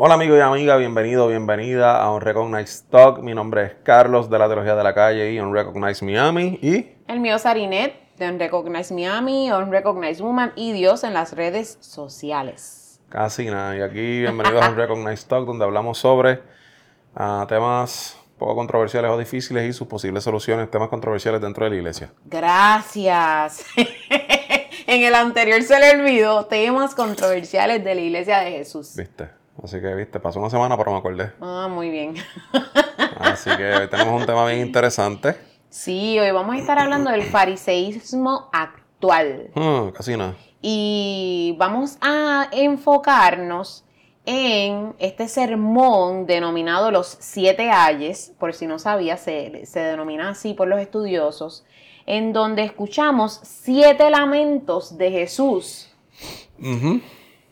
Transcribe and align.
Hola 0.00 0.14
amigo 0.14 0.36
y 0.36 0.40
amiga, 0.40 0.76
bienvenido, 0.76 1.26
bienvenida 1.26 2.00
a 2.00 2.12
Unrecognized 2.12 2.88
Talk. 2.88 3.18
Mi 3.18 3.34
nombre 3.34 3.64
es 3.64 3.72
Carlos 3.82 4.30
de 4.30 4.38
la 4.38 4.46
Teología 4.46 4.76
de 4.76 4.84
la 4.84 4.94
Calle 4.94 5.32
y 5.32 5.40
Unrecognized 5.40 6.06
Miami. 6.06 6.56
Y 6.62 6.86
El 7.08 7.18
mío 7.18 7.34
es 7.34 7.44
Arinet 7.44 8.14
de 8.16 8.28
Unrecognized 8.28 8.94
Miami, 8.94 9.50
Unrecognized 9.50 10.20
Woman 10.20 10.52
y 10.54 10.70
Dios 10.70 11.02
en 11.02 11.14
las 11.14 11.32
redes 11.32 11.78
sociales. 11.80 13.00
casi 13.08 13.46
nada. 13.46 13.76
Y 13.76 13.80
aquí 13.80 14.20
bienvenidos 14.20 14.62
a 14.62 14.68
Unrecognized 14.70 15.26
Talk, 15.26 15.44
donde 15.44 15.64
hablamos 15.64 15.98
sobre 15.98 16.42
ah, 17.16 17.44
temas 17.48 18.16
poco 18.38 18.54
controversiales 18.54 19.10
o 19.10 19.18
difíciles 19.18 19.68
y 19.68 19.72
sus 19.72 19.88
posibles 19.88 20.22
soluciones, 20.22 20.70
temas 20.70 20.90
controversiales 20.90 21.40
dentro 21.40 21.64
de 21.64 21.70
la 21.70 21.76
iglesia. 21.76 22.12
Gracias. 22.24 23.64
en 24.86 25.02
el 25.02 25.14
anterior 25.16 25.60
se 25.64 25.76
le 25.80 25.90
olvidó 25.90 26.46
temas 26.46 26.94
controversiales 26.94 27.82
de 27.82 27.96
la 27.96 28.00
iglesia 28.00 28.38
de 28.38 28.52
Jesús. 28.52 28.94
¿Viste? 28.94 29.37
Así 29.62 29.80
que, 29.80 29.94
viste, 29.94 30.20
pasó 30.20 30.38
una 30.38 30.50
semana, 30.50 30.76
pero 30.76 30.92
me 30.92 30.98
acordé. 30.98 31.32
Ah, 31.40 31.68
muy 31.70 31.90
bien. 31.90 32.14
Así 33.18 33.50
que 33.56 33.74
hoy 33.74 33.88
tenemos 33.88 34.20
un 34.20 34.26
tema 34.26 34.46
bien 34.46 34.60
interesante. 34.60 35.36
Sí, 35.68 36.18
hoy 36.18 36.30
vamos 36.30 36.54
a 36.54 36.58
estar 36.58 36.78
hablando 36.78 37.10
del 37.10 37.22
fariseísmo 37.24 38.48
actual. 38.52 39.50
Hmm, 39.54 39.90
casi 39.90 40.16
nada. 40.16 40.36
Y 40.62 41.54
vamos 41.58 41.98
a 42.00 42.48
enfocarnos 42.52 43.84
en 44.24 44.94
este 44.98 45.26
sermón 45.28 46.26
denominado 46.26 46.90
los 46.90 47.16
siete 47.20 47.70
ayes, 47.70 48.34
por 48.38 48.52
si 48.54 48.66
no 48.66 48.78
sabía, 48.78 49.16
se, 49.16 49.64
se 49.66 49.80
denomina 49.80 50.30
así 50.30 50.54
por 50.54 50.68
los 50.68 50.80
estudiosos, 50.80 51.64
en 52.06 52.32
donde 52.32 52.62
escuchamos 52.64 53.40
siete 53.42 54.10
lamentos 54.10 54.98
de 54.98 55.10
Jesús, 55.10 55.90
Ujú. 56.60 57.00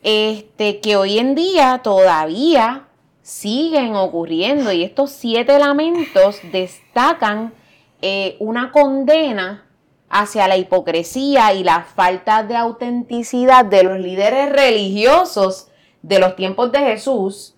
Este, 0.09 0.79
que 0.79 0.95
hoy 0.95 1.19
en 1.19 1.35
día 1.35 1.81
todavía 1.83 2.87
siguen 3.23 3.97
ocurriendo 3.97 4.71
y 4.71 4.85
estos 4.85 5.11
siete 5.11 5.59
lamentos 5.59 6.39
destacan 6.53 7.53
eh, 8.01 8.37
una 8.39 8.71
condena 8.71 9.67
hacia 10.09 10.47
la 10.47 10.57
hipocresía 10.57 11.55
y 11.55 11.65
la 11.65 11.83
falta 11.83 12.45
de 12.45 12.55
autenticidad 12.55 13.65
de 13.65 13.83
los 13.83 13.99
líderes 13.99 14.53
religiosos 14.53 15.73
de 16.03 16.21
los 16.21 16.37
tiempos 16.37 16.71
de 16.71 16.79
Jesús, 16.79 17.57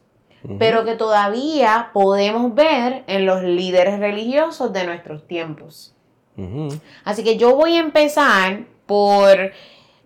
pero 0.58 0.86
que 0.86 0.94
todavía 0.94 1.90
podemos 1.92 2.54
ver 2.54 3.04
en 3.08 3.26
los 3.26 3.42
líderes 3.42 3.98
religiosos 3.98 4.72
de 4.72 4.86
nuestros 4.86 5.26
tiempos. 5.26 5.94
Así 7.04 7.22
que 7.24 7.36
yo 7.36 7.54
voy 7.56 7.76
a 7.76 7.80
empezar 7.80 8.64
por 8.86 9.52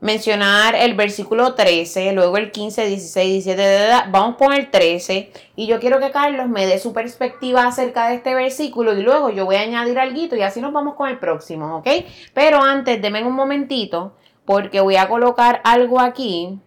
mencionar 0.02 0.74
el 0.74 0.94
versículo 0.94 1.54
13, 1.54 2.12
luego 2.12 2.36
el 2.36 2.50
15, 2.50 2.86
16, 2.86 3.44
17, 3.44 3.62
da, 3.62 3.70
da, 3.70 3.86
da. 3.86 4.08
vamos 4.10 4.36
con 4.36 4.52
el 4.52 4.68
13 4.68 5.30
y 5.54 5.68
yo 5.68 5.78
quiero 5.78 6.00
que 6.00 6.10
Carlos 6.10 6.48
me 6.48 6.66
dé 6.66 6.80
su 6.80 6.92
perspectiva 6.92 7.68
acerca 7.68 8.08
de 8.08 8.16
este 8.16 8.34
versículo 8.34 8.98
y 8.98 9.02
luego 9.02 9.30
yo 9.30 9.44
voy 9.44 9.54
a 9.54 9.60
añadir 9.60 10.00
algo 10.00 10.34
y 10.34 10.42
así 10.42 10.60
nos 10.60 10.72
vamos 10.72 10.96
con 10.96 11.08
el 11.08 11.18
próximo, 11.18 11.76
¿ok? 11.76 11.86
Pero 12.34 12.60
antes, 12.60 13.00
denme 13.00 13.22
un 13.22 13.34
momentito 13.34 14.16
porque 14.44 14.80
voy 14.80 14.96
a 14.96 15.08
colocar 15.08 15.60
algo 15.62 16.00
aquí. 16.00 16.58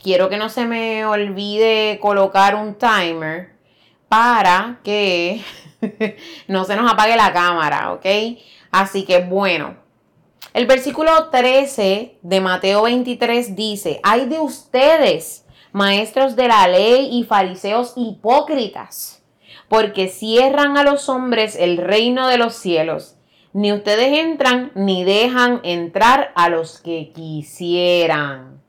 Quiero 0.00 0.28
que 0.28 0.36
no 0.36 0.48
se 0.48 0.64
me 0.64 1.04
olvide 1.04 1.98
colocar 2.00 2.54
un 2.54 2.76
timer 2.76 3.50
para 4.08 4.78
que 4.84 5.42
no 6.46 6.64
se 6.64 6.76
nos 6.76 6.92
apague 6.92 7.16
la 7.16 7.32
cámara, 7.32 7.92
¿ok? 7.92 8.06
Así 8.70 9.04
que 9.04 9.18
bueno, 9.18 9.81
el 10.54 10.66
versículo 10.66 11.30
13 11.30 12.18
de 12.20 12.40
Mateo 12.40 12.82
23 12.82 13.56
dice, 13.56 14.00
hay 14.02 14.26
de 14.26 14.38
ustedes, 14.38 15.46
maestros 15.72 16.36
de 16.36 16.48
la 16.48 16.68
ley 16.68 17.08
y 17.10 17.24
fariseos 17.24 17.94
hipócritas, 17.96 19.22
porque 19.68 20.08
cierran 20.08 20.76
a 20.76 20.82
los 20.82 21.08
hombres 21.08 21.56
el 21.56 21.78
reino 21.78 22.28
de 22.28 22.36
los 22.36 22.54
cielos. 22.54 23.16
Ni 23.54 23.72
ustedes 23.72 24.18
entran 24.18 24.72
ni 24.74 25.04
dejan 25.04 25.60
entrar 25.62 26.32
a 26.34 26.48
los 26.48 26.78
que 26.80 27.12
quisieran. 27.14 28.62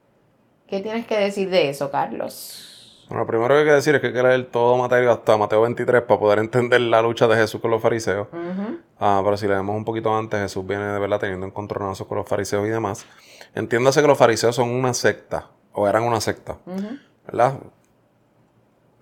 ¿Qué 0.67 0.79
tienes 0.79 1.05
que 1.05 1.17
decir 1.17 1.49
de 1.49 1.69
eso, 1.69 1.91
Carlos? 1.91 2.72
Bueno, 3.13 3.25
lo 3.25 3.27
primero 3.27 3.53
que 3.53 3.59
hay 3.59 3.65
que 3.67 3.71
decir 3.73 3.93
es 3.93 4.01
que 4.01 4.07
hay 4.07 4.13
que 4.13 4.23
leer 4.23 4.45
todo 4.49 4.75
Mateo 4.75 5.11
hasta 5.11 5.37
Mateo 5.37 5.61
23 5.61 6.01
para 6.01 6.19
poder 6.19 6.39
entender 6.39 6.81
la 6.81 6.99
lucha 6.99 7.27
de 7.27 7.35
Jesús 7.35 7.61
con 7.61 7.69
los 7.69 7.79
fariseos. 7.79 8.27
Ah, 8.99 9.21
pero 9.23 9.37
si 9.37 9.47
leemos 9.47 9.75
un 9.75 9.85
poquito 9.85 10.17
antes, 10.17 10.39
Jesús 10.41 10.65
viene 10.65 10.83
de 10.85 10.97
verdad 10.97 11.19
teniendo 11.19 11.45
encontronazos 11.45 12.07
con 12.07 12.17
los 12.17 12.27
fariseos 12.27 12.65
y 12.65 12.69
demás. 12.71 13.05
Entiéndase 13.53 14.01
que 14.01 14.07
los 14.07 14.17
fariseos 14.17 14.55
son 14.55 14.71
una 14.71 14.95
secta, 14.95 15.51
o 15.73 15.87
eran 15.87 16.01
una 16.01 16.19
secta, 16.21 16.57
Ujú. 16.65 16.87
¿verdad? 17.27 17.59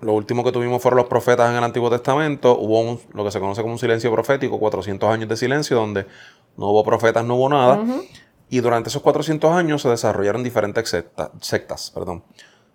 Lo 0.02 0.12
último 0.12 0.44
que 0.44 0.52
tuvimos 0.52 0.82
fueron 0.82 0.98
los 0.98 1.08
profetas 1.08 1.50
en 1.50 1.56
el 1.56 1.64
Antiguo 1.64 1.90
Testamento. 1.90 2.58
Hubo 2.60 2.82
un- 2.82 3.00
lo 3.14 3.24
que 3.24 3.32
se 3.32 3.40
conoce 3.40 3.62
como 3.62 3.76
un 3.76 3.80
silencio 3.80 4.12
profético, 4.12 4.60
400 4.60 5.10
años 5.10 5.30
de 5.30 5.38
silencio, 5.38 5.78
donde 5.78 6.06
no 6.58 6.68
hubo 6.68 6.84
profetas, 6.84 7.24
no 7.24 7.36
hubo 7.36 7.48
nada. 7.48 7.80
Y 8.50 8.60
durante 8.60 8.90
esos 8.90 9.02
400 9.04 9.54
años 9.54 9.84
se 9.84 9.88
desarrollaron 9.88 10.44
diferentes 10.44 10.90
secta- 10.90 11.32
sectas. 11.40 11.92
Perdón. 11.92 12.26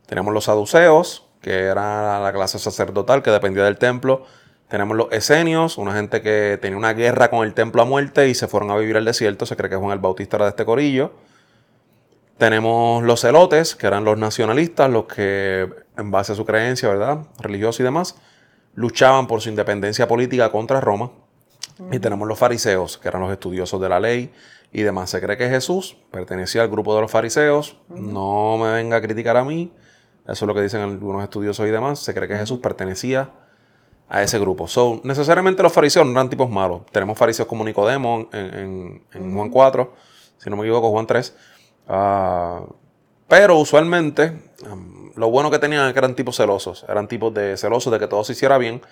Tenemos 0.06 0.32
los 0.32 0.44
saduceos, 0.44 1.25
que 1.40 1.64
era 1.64 2.20
la 2.20 2.32
clase 2.32 2.58
sacerdotal 2.58 3.22
que 3.22 3.30
dependía 3.30 3.64
del 3.64 3.78
templo. 3.78 4.24
Tenemos 4.68 4.96
los 4.96 5.12
esenios, 5.12 5.78
una 5.78 5.94
gente 5.94 6.22
que 6.22 6.58
tenía 6.60 6.76
una 6.76 6.92
guerra 6.92 7.30
con 7.30 7.46
el 7.46 7.54
templo 7.54 7.82
a 7.82 7.84
muerte 7.84 8.28
y 8.28 8.34
se 8.34 8.48
fueron 8.48 8.70
a 8.70 8.76
vivir 8.76 8.96
al 8.96 9.04
desierto. 9.04 9.46
Se 9.46 9.56
cree 9.56 9.70
que 9.70 9.76
Juan 9.76 9.92
el 9.92 10.00
Bautista 10.00 10.36
era 10.36 10.46
de 10.46 10.50
este 10.50 10.64
corillo. 10.64 11.12
Tenemos 12.36 13.02
los 13.02 13.20
celotes, 13.20 13.76
que 13.76 13.86
eran 13.86 14.04
los 14.04 14.18
nacionalistas, 14.18 14.90
los 14.90 15.06
que, 15.06 15.68
en 15.96 16.10
base 16.10 16.32
a 16.32 16.34
su 16.34 16.44
creencia, 16.44 16.88
¿verdad? 16.88 17.20
Religiosa 17.38 17.82
y 17.82 17.84
demás, 17.84 18.16
luchaban 18.74 19.26
por 19.26 19.40
su 19.40 19.48
independencia 19.48 20.06
política 20.06 20.50
contra 20.50 20.80
Roma. 20.80 21.12
Y 21.92 21.98
tenemos 21.98 22.26
los 22.26 22.38
fariseos, 22.38 22.98
que 22.98 23.08
eran 23.08 23.22
los 23.22 23.32
estudiosos 23.32 23.80
de 23.80 23.88
la 23.88 24.00
ley 24.00 24.32
y 24.72 24.82
demás. 24.82 25.10
Se 25.10 25.20
cree 25.20 25.36
que 25.36 25.48
Jesús 25.48 25.96
pertenecía 26.10 26.62
al 26.62 26.68
grupo 26.68 26.94
de 26.94 27.02
los 27.02 27.10
fariseos. 27.10 27.78
No 27.88 28.58
me 28.58 28.72
venga 28.72 28.96
a 28.96 29.00
criticar 29.00 29.36
a 29.36 29.44
mí. 29.44 29.72
Eso 30.28 30.44
es 30.44 30.46
lo 30.48 30.54
que 30.54 30.62
dicen 30.62 30.80
algunos 30.82 31.22
estudiosos 31.22 31.66
y 31.66 31.70
demás. 31.70 31.98
Se 32.00 32.12
cree 32.14 32.28
que 32.28 32.36
Jesús 32.36 32.58
pertenecía 32.60 33.30
a 34.08 34.22
ese 34.22 34.38
grupo. 34.38 34.66
So, 34.68 35.00
necesariamente 35.04 35.62
los 35.62 35.72
fariseos 35.72 36.06
no 36.06 36.12
eran 36.12 36.28
tipos 36.30 36.48
malos. 36.50 36.82
Tenemos 36.92 37.16
fariseos 37.18 37.48
como 37.48 37.64
Nicodemo 37.64 38.28
en, 38.32 38.54
en- 38.54 39.02
en 39.12 39.34
Juan 39.34 39.50
4, 39.50 39.92
si 40.38 40.50
no 40.50 40.56
me 40.56 40.62
equivoco, 40.62 40.90
Juan 40.90 41.06
3. 41.06 41.34
Ah, 41.88 42.62
pero 43.28 43.58
usualmente 43.58 44.50
um, 44.70 45.10
lo 45.16 45.30
bueno 45.30 45.50
que 45.50 45.58
tenían 45.58 45.86
es 45.88 45.92
que 45.92 45.98
eran 45.98 46.14
tipos 46.14 46.36
celosos. 46.36 46.84
Eran 46.88 47.08
tipos 47.08 47.32
de 47.34 47.56
celosos 47.56 47.92
de 47.92 47.98
que 47.98 48.06
todo 48.06 48.22
se 48.24 48.32
hiciera 48.32 48.58
bien. 48.58 48.82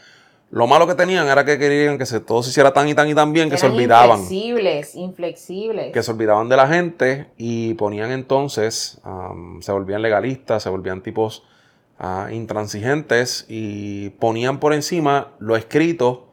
Lo 0.51 0.67
malo 0.67 0.87
que 0.87 0.95
tenían 0.95 1.27
era 1.27 1.45
que 1.45 1.59
querían 1.59 1.99
que 1.99 2.07
se, 2.07 2.21
todo 2.21 2.43
se 2.43 2.51
hiciera 2.51 2.73
tan 2.73 2.89
y 2.89 2.95
tan 2.95 3.09
y 3.09 3.15
tan 3.15 3.33
bien 3.33 3.51
que 3.51 3.57
se 3.57 3.67
olvidaban. 3.67 4.21
Inflexibles, 4.21 4.95
inflexibles. 4.95 5.93
Que 5.93 6.03
se 6.03 6.11
olvidaban 6.13 6.49
de 6.49 6.57
la 6.57 6.69
gente 6.69 7.27
y 7.37 7.75
ponían 7.75 8.13
entonces, 8.13 9.01
um, 9.05 9.61
se 9.61 9.73
volvían 9.73 10.03
legalistas, 10.03 10.63
se 10.63 10.69
volvían 10.69 11.03
tipos 11.03 11.43
ah, 11.99 12.29
intransigentes 12.31 13.47
y 13.49 14.11
ponían 14.11 14.61
por 14.61 14.75
encima 14.75 15.33
lo 15.41 15.57
escrito 15.57 16.29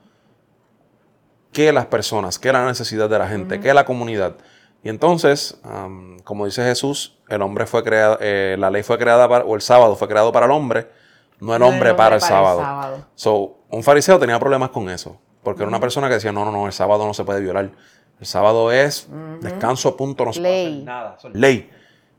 que 1.51 1.71
las 1.71 1.87
personas, 1.87 2.37
que 2.37 2.51
la 2.53 2.65
necesidad 2.65 3.09
de 3.09 3.17
la 3.19 3.27
gente, 3.27 3.59
que 3.59 3.73
la 3.73 3.85
comunidad. 3.85 4.35
Y 4.83 4.89
entonces, 4.89 5.59
um, 5.63 6.19
como 6.19 6.45
dice 6.45 6.63
Jesús, 6.63 7.17
el 7.29 7.41
hombre 7.41 7.65
fue 7.65 7.83
creado, 7.83 8.17
eh, 8.21 8.55
la 8.57 8.69
ley 8.69 8.83
fue 8.83 8.97
creada 8.97 9.27
para, 9.27 9.45
o 9.45 9.55
el 9.55 9.61
sábado 9.61 9.95
fue 9.95 10.07
creado 10.07 10.31
para 10.31 10.45
el 10.45 10.51
hombre, 10.51 10.87
no 11.41 11.53
el 11.53 11.59
No 11.59 11.67
hombre, 11.67 11.93
para, 11.93 12.15
el, 12.15 12.21
sábado. 12.21 13.05
So, 13.15 13.57
un 13.69 13.83
fariseo 13.83 14.17
tenía 14.17 14.39
problemas 14.39 14.69
con 14.69 14.89
eso, 14.89 15.17
porque 15.43 15.63
era 15.63 15.67
una 15.69 15.79
persona 15.81 16.07
que 16.07 16.13
decía, 16.13 16.31
no, 16.31 16.45
no, 16.45 16.51
no, 16.51 16.67
el 16.67 16.71
sábado 16.73 17.05
no 17.05 17.13
se 17.13 17.23
puede 17.25 17.41
violar. 17.41 17.71
El 18.19 18.25
sábado 18.25 18.71
es 18.71 19.09
descanso, 19.41 19.97
punto, 19.97 20.23
no 20.25 20.31
se 20.33 20.39
puede 20.39 20.53
hacer 20.61 20.71
Ley. 20.71 20.83
nada. 20.83 21.15
eso 21.17 21.29
ley. 21.33 21.69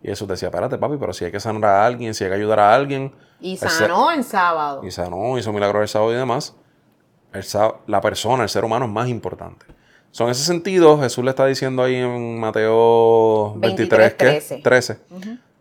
Y 0.03 0.09
Jesús 0.09 0.27
decía, 0.27 0.49
espérate, 0.49 0.77
papi, 0.77 0.97
pero 0.99 1.12
si 1.12 1.25
hay 1.25 1.31
que 1.31 1.38
sanar 1.41 1.65
a 1.65 1.87
alguien, 1.87 2.12
si 2.12 2.25
hay 2.25 2.31
que 2.31 2.37
ayudar 2.37 2.59
a 2.59 2.75
alguien, 2.75 3.15
Y 3.41 3.53
el 3.53 3.59
sa- 3.59 3.69
sanó 3.71 4.11
en 4.11 4.25
sábado. 4.25 4.82
y 4.84 4.91
sanó, 4.91 5.38
hizo 5.38 5.52
milagros 5.52 5.82
el 5.82 5.88
sábado 5.88 6.12
y 6.12 6.17
demás, 6.17 6.56
el 7.32 7.44
la 7.87 8.00
persona, 8.00 8.43
el 8.43 8.49
ser 8.49 8.64
humano 8.64 8.87
es 8.87 8.91
más 8.91 9.08
importante. 9.08 9.64
So, 10.11 10.25
en 10.25 10.31
ese 10.31 10.44
sentido, 10.44 10.99
Jesús 11.00 11.25
le 11.25 11.31
está 11.31 11.46
diciendo 11.46 11.82
ahí 11.85 11.94
en 11.94 12.38
Mateo 12.41 13.55
23, 13.56 14.17
23, 14.19 14.44
¿qué? 14.49 14.58
13. 14.62 15.00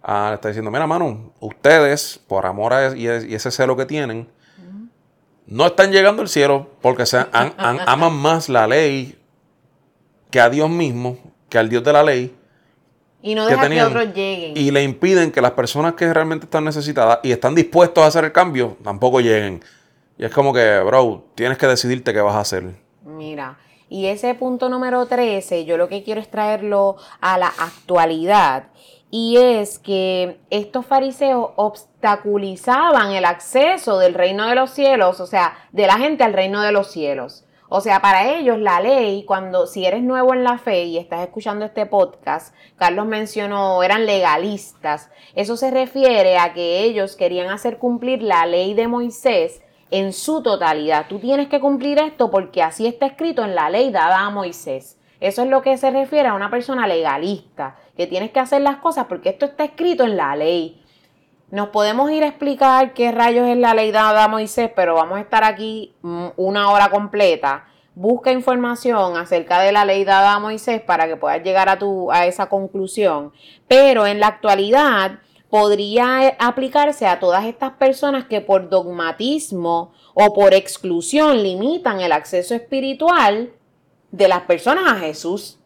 Ah, 0.04 0.28
le 0.30 0.36
está 0.36 0.48
diciendo, 0.48 0.72
mira, 0.72 0.88
mano, 0.88 1.32
ustedes, 1.40 2.20
por 2.28 2.46
amor 2.46 2.74
a 2.74 2.96
y, 2.96 3.04
y 3.06 3.36
ese 3.36 3.52
celo 3.52 3.76
que 3.78 3.86
tienen, 3.86 4.28
no 5.48 5.66
están 5.68 5.92
llegando 5.92 6.22
al 6.22 6.30
cielo 6.30 6.70
porque 6.82 7.06
se 7.06 7.18
han- 7.18 7.30
han- 7.58 7.80
aman 7.86 8.14
más 8.14 8.50
la 8.50 8.68
ley 8.68 9.18
que 10.30 10.40
a 10.40 10.50
Dios 10.50 10.70
mismo, 10.70 11.18
que 11.50 11.58
al 11.58 11.70
Dios 11.70 11.84
de 11.84 11.94
la 11.94 12.04
ley, 12.04 12.36
Y 13.22 13.36
no 13.36 13.46
que 13.48 13.56
deja 13.56 13.70
que 13.70 13.84
otros 13.84 14.14
lleguen. 14.16 14.54
y 14.58 14.72
le 14.72 14.82
impiden 14.84 15.32
que 15.32 15.42
las 15.42 15.52
personas 15.52 15.94
que 15.96 16.12
realmente 16.14 16.46
están 16.46 16.64
necesitadas 16.64 17.20
y 17.24 17.32
están 17.32 17.54
dispuestos 17.54 18.04
a 18.04 18.08
hacer 18.08 18.24
el 18.26 18.32
cambio, 18.32 18.78
tampoco 18.84 19.20
lleguen. 19.20 19.62
Y 20.18 20.26
es 20.26 20.32
como 20.34 20.54
que, 20.54 20.80
bro, 20.80 21.26
tienes 21.36 21.58
que 21.58 21.68
decidirte 21.68 22.14
qué 22.14 22.22
vas 22.22 22.36
a 22.36 22.40
hacer. 22.42 22.76
Mira, 23.04 23.58
y 23.90 24.06
ese 24.06 24.34
punto 24.36 24.70
número 24.70 25.06
13, 25.06 25.66
yo 25.66 25.78
lo 25.78 25.88
que 25.90 26.04
quiero 26.04 26.22
es 26.22 26.30
traerlo 26.32 26.96
a 27.20 27.38
la 27.38 27.48
actualidad. 27.48 28.66
Y 29.12 29.38
es 29.38 29.78
que 29.78 30.40
estos 30.50 30.86
fariseos 30.86 31.50
obstaculizaban 31.58 33.12
el 33.12 33.26
acceso 33.26 34.00
del 34.00 34.14
reino 34.14 34.48
de 34.48 34.56
los 34.56 34.72
cielos, 34.72 35.20
o 35.20 35.28
sea, 35.28 35.54
de 35.74 35.86
la 35.86 35.98
gente 35.98 36.24
al 36.24 36.32
reino 36.32 36.62
de 36.62 36.72
los 36.72 36.92
cielos. 36.92 37.46
O 37.68 37.82
sea, 37.82 38.02
para 38.02 38.34
ellos 38.34 38.58
la 38.58 38.80
ley, 38.80 39.24
cuando 39.26 39.68
si 39.68 39.86
eres 39.86 40.02
nuevo 40.02 40.34
en 40.34 40.44
la 40.44 40.58
fe 40.58 40.86
y 40.86 40.98
estás 40.98 41.22
escuchando 41.22 41.66
este 41.66 41.86
podcast, 41.86 42.56
Carlos 42.78 43.06
mencionó, 43.06 43.84
eran 43.84 44.06
legalistas. 44.06 45.10
Eso 45.36 45.56
se 45.58 45.72
refiere 45.72 46.38
a 46.38 46.54
que 46.54 46.84
ellos 46.84 47.16
querían 47.16 47.50
hacer 47.50 47.78
cumplir 47.78 48.24
la 48.24 48.46
ley 48.46 48.74
de 48.74 48.88
Moisés 48.88 49.62
en 49.90 50.14
su 50.14 50.42
totalidad. 50.42 51.08
Tú 51.10 51.20
tienes 51.20 51.50
que 51.50 51.60
cumplir 51.60 52.00
esto 52.00 52.32
porque 52.32 52.64
así 52.64 52.88
está 52.88 53.06
escrito 53.06 53.44
en 53.44 53.56
la 53.56 53.70
ley 53.70 53.92
dada 53.92 54.20
a 54.20 54.30
Moisés. 54.30 54.98
Eso 55.22 55.44
es 55.44 55.50
lo 55.50 55.62
que 55.62 55.78
se 55.78 55.92
refiere 55.92 56.28
a 56.28 56.34
una 56.34 56.50
persona 56.50 56.88
legalista, 56.88 57.76
que 58.02 58.08
tienes 58.08 58.32
que 58.32 58.40
hacer 58.40 58.62
las 58.62 58.78
cosas 58.78 59.06
porque 59.06 59.30
esto 59.30 59.46
está 59.46 59.64
escrito 59.64 60.04
en 60.04 60.18
la 60.18 60.36
ley. 60.36 60.82
Nos 61.52 61.70
podemos 61.70 62.10
ir 62.12 62.24
a 62.24 62.28
explicar 62.28 62.94
qué 62.94 63.12
rayos 63.12 63.48
es 63.48 63.58
la 63.58 63.76
ley 63.76 63.92
dada 63.92 64.24
a 64.24 64.28
Moisés, 64.28 64.72
pero 64.76 64.96
vamos 64.96 65.20
a 65.20 65.22
estar 65.22 65.44
aquí 65.44 65.94
mm, 66.02 66.30
una 66.38 66.72
hora 66.72 66.90
completa. 66.90 67.66
Busca 67.94 68.32
información 68.32 69.18
acerca 69.18 69.62
de 69.62 69.72
la 69.72 69.86
ley 69.86 70.04
dada 70.04 70.34
a 70.34 70.40
Moisés 70.40 70.82
para 70.82 71.08
que 71.08 71.18
puedas 71.18 71.44
llegar 71.44 71.70
a, 71.70 71.78
tu, 71.78 72.12
a 72.12 72.26
esa 72.26 72.50
conclusión. 72.50 73.34
Pero 73.68 74.08
en 74.08 74.20
la 74.20 74.28
actualidad 74.28 75.20
podría 75.52 76.30
eh, 76.30 76.36
aplicarse 76.40 77.06
a 77.06 77.20
todas 77.20 77.46
estas 77.46 77.74
personas 77.74 78.26
que 78.26 78.42
por 78.42 78.70
dogmatismo 78.70 79.94
o 80.16 80.34
por 80.34 80.56
exclusión 80.56 81.44
limitan 81.44 82.00
el 82.00 82.14
acceso 82.14 82.56
espiritual 82.56 83.52
de 84.10 84.28
las 84.28 84.42
personas 84.44 84.92
a 84.92 84.96
Jesús. 84.96 85.60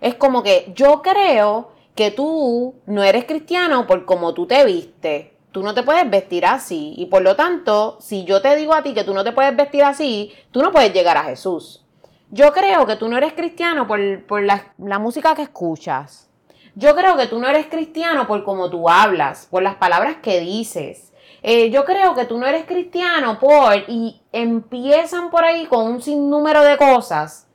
Es 0.00 0.14
como 0.14 0.42
que 0.42 0.72
yo 0.74 1.02
creo 1.02 1.75
que 1.96 2.10
tú 2.10 2.74
no 2.84 3.02
eres 3.02 3.24
cristiano 3.24 3.86
por 3.86 4.04
cómo 4.04 4.34
tú 4.34 4.46
te 4.46 4.64
viste. 4.64 5.34
Tú 5.50 5.62
no 5.62 5.72
te 5.72 5.82
puedes 5.82 6.08
vestir 6.08 6.44
así. 6.44 6.94
Y 6.98 7.06
por 7.06 7.22
lo 7.22 7.34
tanto, 7.34 7.96
si 8.00 8.24
yo 8.24 8.42
te 8.42 8.54
digo 8.54 8.74
a 8.74 8.82
ti 8.82 8.92
que 8.92 9.02
tú 9.02 9.14
no 9.14 9.24
te 9.24 9.32
puedes 9.32 9.56
vestir 9.56 9.82
así, 9.82 10.32
tú 10.50 10.60
no 10.60 10.70
puedes 10.70 10.92
llegar 10.92 11.16
a 11.16 11.24
Jesús. 11.24 11.82
Yo 12.30 12.52
creo 12.52 12.84
que 12.86 12.96
tú 12.96 13.08
no 13.08 13.16
eres 13.16 13.32
cristiano 13.32 13.86
por, 13.86 14.42
la, 14.42 14.98
música 14.98 15.34
que 15.34 15.42
escuchas. 15.42 16.28
Yo 16.74 16.94
creo 16.94 17.16
que 17.16 17.28
tú 17.28 17.38
no 17.38 17.48
eres 17.48 17.66
cristiano 17.66 18.26
por 18.26 18.44
cómo 18.44 18.68
tú 18.68 18.90
hablas, 18.90 19.46
por 19.50 19.62
las 19.62 19.76
palabras 19.76 20.16
que 20.22 20.40
dices. 20.40 21.14
Eh, 21.42 21.70
yo 21.70 21.86
creo 21.86 22.14
que 22.14 22.26
tú 22.26 22.36
no 22.36 22.46
eres 22.46 22.66
cristiano 22.66 23.38
por... 23.38 23.74
Y 23.88 24.20
empiezan 24.32 25.30
por 25.30 25.44
ahí 25.44 25.64
con 25.64 25.86
un 25.86 26.02
sinnúmero 26.02 26.62
de 26.62 26.76
cosas 26.76 27.45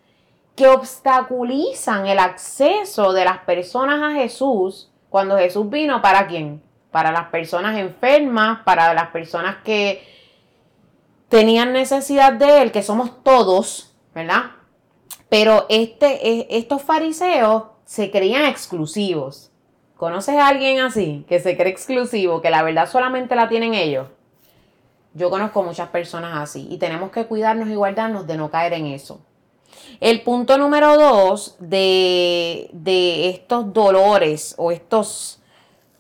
que 0.56 0.68
obstaculizan 0.68 2.08
el 2.08 2.20
acceso 2.20 3.14
de 3.14 3.26
las 3.26 3.40
personas 3.40 4.02
a 4.02 4.14
Jesús 4.14 4.92
cuando 5.10 5.38
Jesús 5.38 5.70
vino 5.70 6.02
para 6.02 6.28
quién? 6.28 6.62
Para 6.92 7.12
las 7.12 7.28
personas 7.28 7.78
enfermas, 7.78 8.60
para 8.64 8.94
las 8.94 9.08
personas 9.08 9.58
que 9.64 10.06
tenían 11.30 11.74
necesidad 11.74 12.34
de 12.34 12.62
Él, 12.62 12.72
que 12.72 12.84
somos 12.84 13.24
todos, 13.24 13.96
¿verdad? 14.14 14.52
Pero 15.30 15.66
este, 15.70 16.28
e, 16.28 16.48
estos 16.50 16.82
fariseos 16.82 17.64
se 17.86 18.12
creían 18.12 18.46
exclusivos. 18.46 19.52
¿Conoces 19.96 20.36
a 20.36 20.48
alguien 20.48 20.80
así, 20.80 21.26
que 21.30 21.40
se 21.40 21.56
cree 21.56 21.72
exclusivo, 21.72 22.42
que 22.42 22.50
la 22.50 22.64
verdad 22.64 22.90
solamente 22.90 23.36
la 23.36 23.48
tienen 23.48 23.74
ellos? 23.74 24.08
Yo 25.14 25.30
conozco 25.30 25.64
muchas 25.64 25.90
personas 25.90 26.38
así 26.38 26.68
y 26.70 26.78
tenemos 26.78 27.12
que 27.12 27.26
cuidarnos 27.26 27.70
y 27.70 27.76
guardarnos 27.76 28.28
de 28.28 28.38
no 28.38 28.50
caer 28.50 28.74
en 28.74 28.88
eso. 28.88 29.22
El 30.00 30.22
punto 30.22 30.58
número 30.58 30.98
dos 30.98 31.56
de, 31.60 32.70
de 32.74 33.30
estos 33.30 33.72
dolores 33.74 34.56
o 34.58 34.72
estos, 34.72 35.40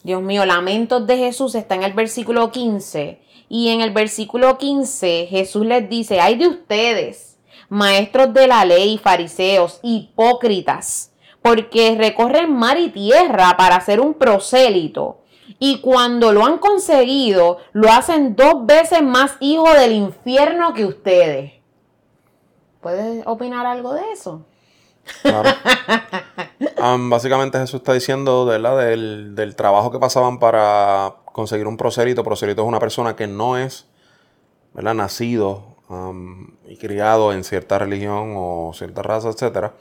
Dios 0.03 0.21
mío, 0.21 0.45
lamentos 0.45 1.06
de 1.06 1.18
Jesús 1.18 1.56
está 1.56 1.75
en 1.75 1.83
el 1.83 1.94
versículo 1.94 2.51
15. 2.51 3.21
Y 3.47 3.69
en 3.69 3.81
el 3.81 3.91
versículo 3.91 4.57
15 4.57 5.27
Jesús 5.29 5.65
les 5.65 5.89
dice, 5.89 6.21
hay 6.21 6.35
de 6.35 6.47
ustedes, 6.47 7.38
maestros 7.69 8.33
de 8.33 8.47
la 8.47 8.65
ley, 8.65 8.97
fariseos, 8.97 9.79
hipócritas, 9.83 11.12
porque 11.41 11.95
recorren 11.97 12.53
mar 12.56 12.79
y 12.79 12.89
tierra 12.89 13.56
para 13.57 13.75
hacer 13.75 14.00
un 14.00 14.13
prosélito. 14.13 15.21
Y 15.59 15.79
cuando 15.79 16.31
lo 16.31 16.45
han 16.45 16.57
conseguido, 16.57 17.57
lo 17.74 17.91
hacen 17.91 18.35
dos 18.35 18.65
veces 18.65 19.03
más 19.03 19.35
hijo 19.39 19.71
del 19.74 19.91
infierno 19.91 20.74
que 20.74 20.85
ustedes. 20.85 21.61
¿Puedes 22.81 23.25
opinar 23.28 23.66
algo 23.66 23.94
de 23.94 24.12
eso? 24.12 24.45
Claro. 25.22 25.50
básicamente 27.10 27.60
Jesús 27.60 27.80
está 27.80 27.94
diciendo 27.94 28.45
Del, 28.45 29.36
del, 29.36 29.56
trabajo 29.56 29.92
que 29.92 30.00
pasaban 30.00 30.39
para 30.39 31.16
conseguir 31.25 31.68
un 31.68 31.78
prosélito. 31.78 32.24
Prosélito 32.24 32.63
es 32.63 32.68
una 32.68 32.80
persona 32.80 33.16
que 33.16 33.28
no 33.28 33.57
es 33.57 33.88
¿verdad? 34.74 34.94
nacido 34.94 35.72
y 36.68 36.78
criado 36.78 37.33
en 37.33 37.44
cierta 37.44 37.78
religión 37.78 38.33
o 38.38 38.72
cierta 38.74 39.01
raza, 39.01 39.30
etc. 39.30 39.72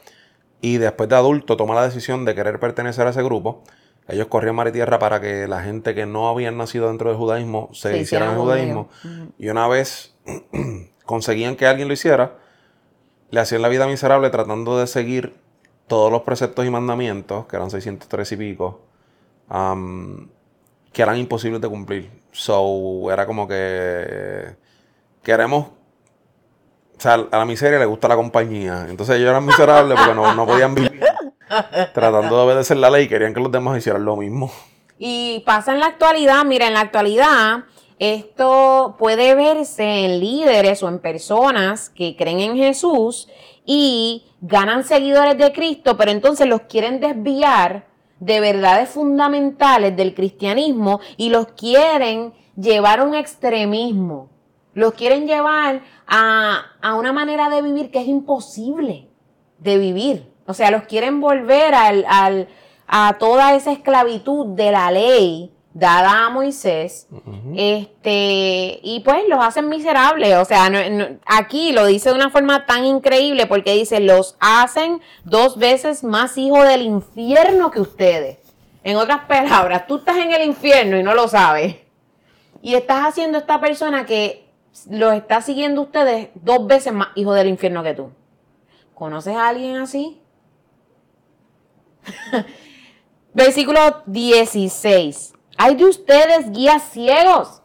Y 0.59 0.77
después 0.77 1.09
de 1.09 1.15
adulto 1.15 1.55
toma 1.55 1.73
la 1.73 1.83
decisión 1.83 2.25
de 2.25 2.35
querer 2.35 2.59
pertenecer 2.59 3.07
a 3.07 3.11
ese 3.11 3.23
grupo. 3.23 3.63
Ellos 4.07 4.27
corrían 4.27 4.55
mar 4.55 4.67
y 4.67 4.71
tierra 4.73 4.99
para 4.99 5.21
que 5.21 5.47
la 5.47 5.61
gente 5.61 5.95
que 5.95 6.05
no 6.05 6.27
habían 6.27 6.57
nacido 6.57 6.87
dentro 6.87 7.09
del 7.09 7.17
judaísmo 7.17 7.69
se, 7.71 7.97
hiciera 7.97 8.25
en 8.25 8.31
el 8.31 8.37
judaísmo. 8.37 8.89
Y 9.37 9.47
una 9.49 9.67
vez 9.67 10.15
conseguían 11.05 11.55
que 11.55 11.65
alguien 11.65 11.87
lo 11.87 11.93
hiciera, 11.93 12.35
le 13.31 13.39
hacían 13.39 13.61
la 13.61 13.69
vida 13.69 13.87
miserable 13.87 14.29
tratando 14.29 14.77
de 14.77 14.87
seguir 14.87 15.35
todos 15.87 16.11
los 16.11 16.21
preceptos 16.21 16.65
y 16.65 16.69
mandamientos, 16.69 17.47
que 17.47 17.55
eran 17.55 17.69
603 17.69 18.31
y 18.31 18.37
pico, 18.37 18.81
que 20.93 21.01
eran 21.01 21.17
imposibles 21.17 21.61
de 21.61 21.67
cumplir. 21.67 22.09
So, 22.31 23.11
era 23.11 23.25
como 23.25 23.47
que 23.47 24.55
queremos. 25.23 25.67
O 26.97 27.01
sea, 27.01 27.15
a 27.15 27.37
la 27.37 27.45
miseria 27.45 27.79
le 27.79 27.85
gusta 27.85 28.07
la 28.07 28.15
compañía. 28.15 28.85
Entonces 28.87 29.15
ellos 29.15 29.29
eran 29.29 29.45
miserables 29.45 29.97
porque 29.97 30.13
no, 30.13 30.35
no 30.35 30.45
podían 30.45 30.75
vivir 30.75 31.01
tratando 31.93 32.35
de 32.35 32.43
obedecer 32.43 32.77
la 32.77 32.89
ley, 32.89 33.07
querían 33.07 33.33
que 33.33 33.39
los 33.39 33.51
demás 33.51 33.77
hicieran 33.77 34.05
lo 34.05 34.15
mismo. 34.15 34.51
Y 34.97 35.39
pasa 35.45 35.73
en 35.73 35.79
la 35.79 35.87
actualidad, 35.87 36.45
mira, 36.45 36.67
en 36.67 36.75
la 36.75 36.81
actualidad 36.81 37.63
esto 38.01 38.95
puede 38.97 39.35
verse 39.35 40.05
en 40.05 40.19
líderes 40.19 40.81
o 40.81 40.87
en 40.87 40.97
personas 40.97 41.91
que 41.91 42.15
creen 42.15 42.39
en 42.39 42.57
Jesús 42.57 43.29
y 43.63 44.25
ganan 44.41 44.83
seguidores 44.83 45.37
de 45.37 45.53
Cristo, 45.53 45.97
pero 45.97 46.09
entonces 46.09 46.47
los 46.47 46.61
quieren 46.61 46.99
desviar 46.99 47.85
de 48.19 48.39
verdades 48.39 48.89
fundamentales 48.89 49.95
del 49.95 50.15
cristianismo 50.15 50.99
y 51.15 51.29
los 51.29 51.49
quieren 51.49 52.33
llevar 52.55 53.01
a 53.01 53.03
un 53.03 53.13
extremismo. 53.13 54.31
Los 54.73 54.95
quieren 54.95 55.27
llevar 55.27 55.83
a, 56.07 56.95
una 56.97 57.13
manera 57.13 57.49
de 57.49 57.61
vivir 57.61 57.91
que 57.91 58.01
es 58.01 58.07
imposible 58.07 59.09
de 59.59 59.77
vivir. 59.77 60.33
O 60.47 60.55
sea, 60.55 60.71
los 60.71 60.85
quieren 60.85 61.21
volver 61.21 61.75
al, 61.75 62.47
a 62.87 63.17
toda 63.19 63.53
esa 63.53 63.71
esclavitud 63.71 64.55
de 64.55 64.71
la 64.71 64.89
ley 64.89 65.53
dada 65.73 66.25
a 66.25 66.29
Moisés, 66.29 67.07
este, 67.55 68.79
y 68.83 69.01
pues 69.05 69.23
los 69.27 69.43
hacen 69.43 69.69
miserables. 69.69 70.35
O 70.37 70.45
sea, 70.45 70.69
aquí 71.25 71.71
lo 71.71 71.85
dice 71.85 72.09
de 72.09 72.15
una 72.15 72.29
forma 72.29 72.65
tan 72.65 72.85
increíble 72.85 73.45
porque 73.45 73.73
dice, 73.73 73.99
los 73.99 74.35
hacen 74.39 75.01
dos 75.23 75.57
veces 75.57 76.03
más 76.03 76.37
hijos 76.37 76.67
del 76.67 76.81
infierno 76.81 77.71
que 77.71 77.81
ustedes. 77.81 78.39
En 78.83 78.97
otras 78.97 79.25
palabras, 79.25 79.87
tú 79.87 79.97
estás 79.97 80.17
en 80.17 80.31
el 80.31 80.43
infierno 80.43 80.97
y 80.97 81.03
no 81.03 81.13
lo 81.13 81.27
sabes. 81.27 81.75
Y 82.61 82.75
estás 82.75 83.07
haciendo 83.07 83.37
esta 83.37 83.59
persona 83.59 84.05
que 84.05 84.49
los 84.89 85.13
está 85.13 85.41
siguiendo 85.41 85.81
ustedes 85.81 86.29
dos 86.35 86.65
veces 86.67 86.93
más 86.93 87.09
hijo 87.15 87.33
del 87.33 87.47
infierno 87.47 87.83
que 87.83 87.93
tú. 87.93 88.11
¿Conoces 88.93 89.35
a 89.35 89.47
alguien 89.47 89.77
así? 89.77 90.21
Versículo 93.33 94.03
16. 94.05 95.33
Hay 95.63 95.75
de 95.75 95.85
ustedes 95.85 96.51
guías 96.51 96.81
ciegos, 96.91 97.61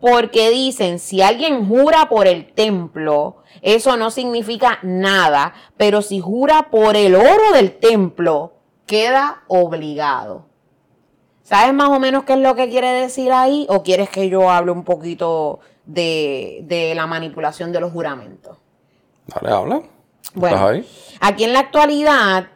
porque 0.00 0.50
dicen, 0.50 0.98
si 0.98 1.22
alguien 1.22 1.66
jura 1.66 2.10
por 2.10 2.26
el 2.26 2.52
templo, 2.52 3.38
eso 3.62 3.96
no 3.96 4.10
significa 4.10 4.78
nada, 4.82 5.54
pero 5.78 6.02
si 6.02 6.20
jura 6.20 6.68
por 6.70 6.94
el 6.94 7.14
oro 7.14 7.52
del 7.54 7.78
templo, 7.78 8.52
queda 8.84 9.44
obligado. 9.48 10.44
¿Sabes 11.42 11.72
más 11.72 11.88
o 11.88 11.98
menos 11.98 12.24
qué 12.24 12.34
es 12.34 12.40
lo 12.40 12.54
que 12.54 12.68
quiere 12.68 12.92
decir 12.92 13.32
ahí? 13.32 13.66
¿O 13.70 13.82
quieres 13.82 14.10
que 14.10 14.28
yo 14.28 14.50
hable 14.50 14.72
un 14.72 14.84
poquito 14.84 15.60
de, 15.86 16.92
la 16.94 17.06
manipulación 17.06 17.72
de 17.72 17.80
los 17.80 17.92
juramentos? 17.92 18.58
Dale, 19.26 19.54
habla. 19.54 19.82
Bueno, 20.34 20.82
aquí 21.20 21.44
en 21.44 21.54
la 21.54 21.60
actualidad 21.60 22.48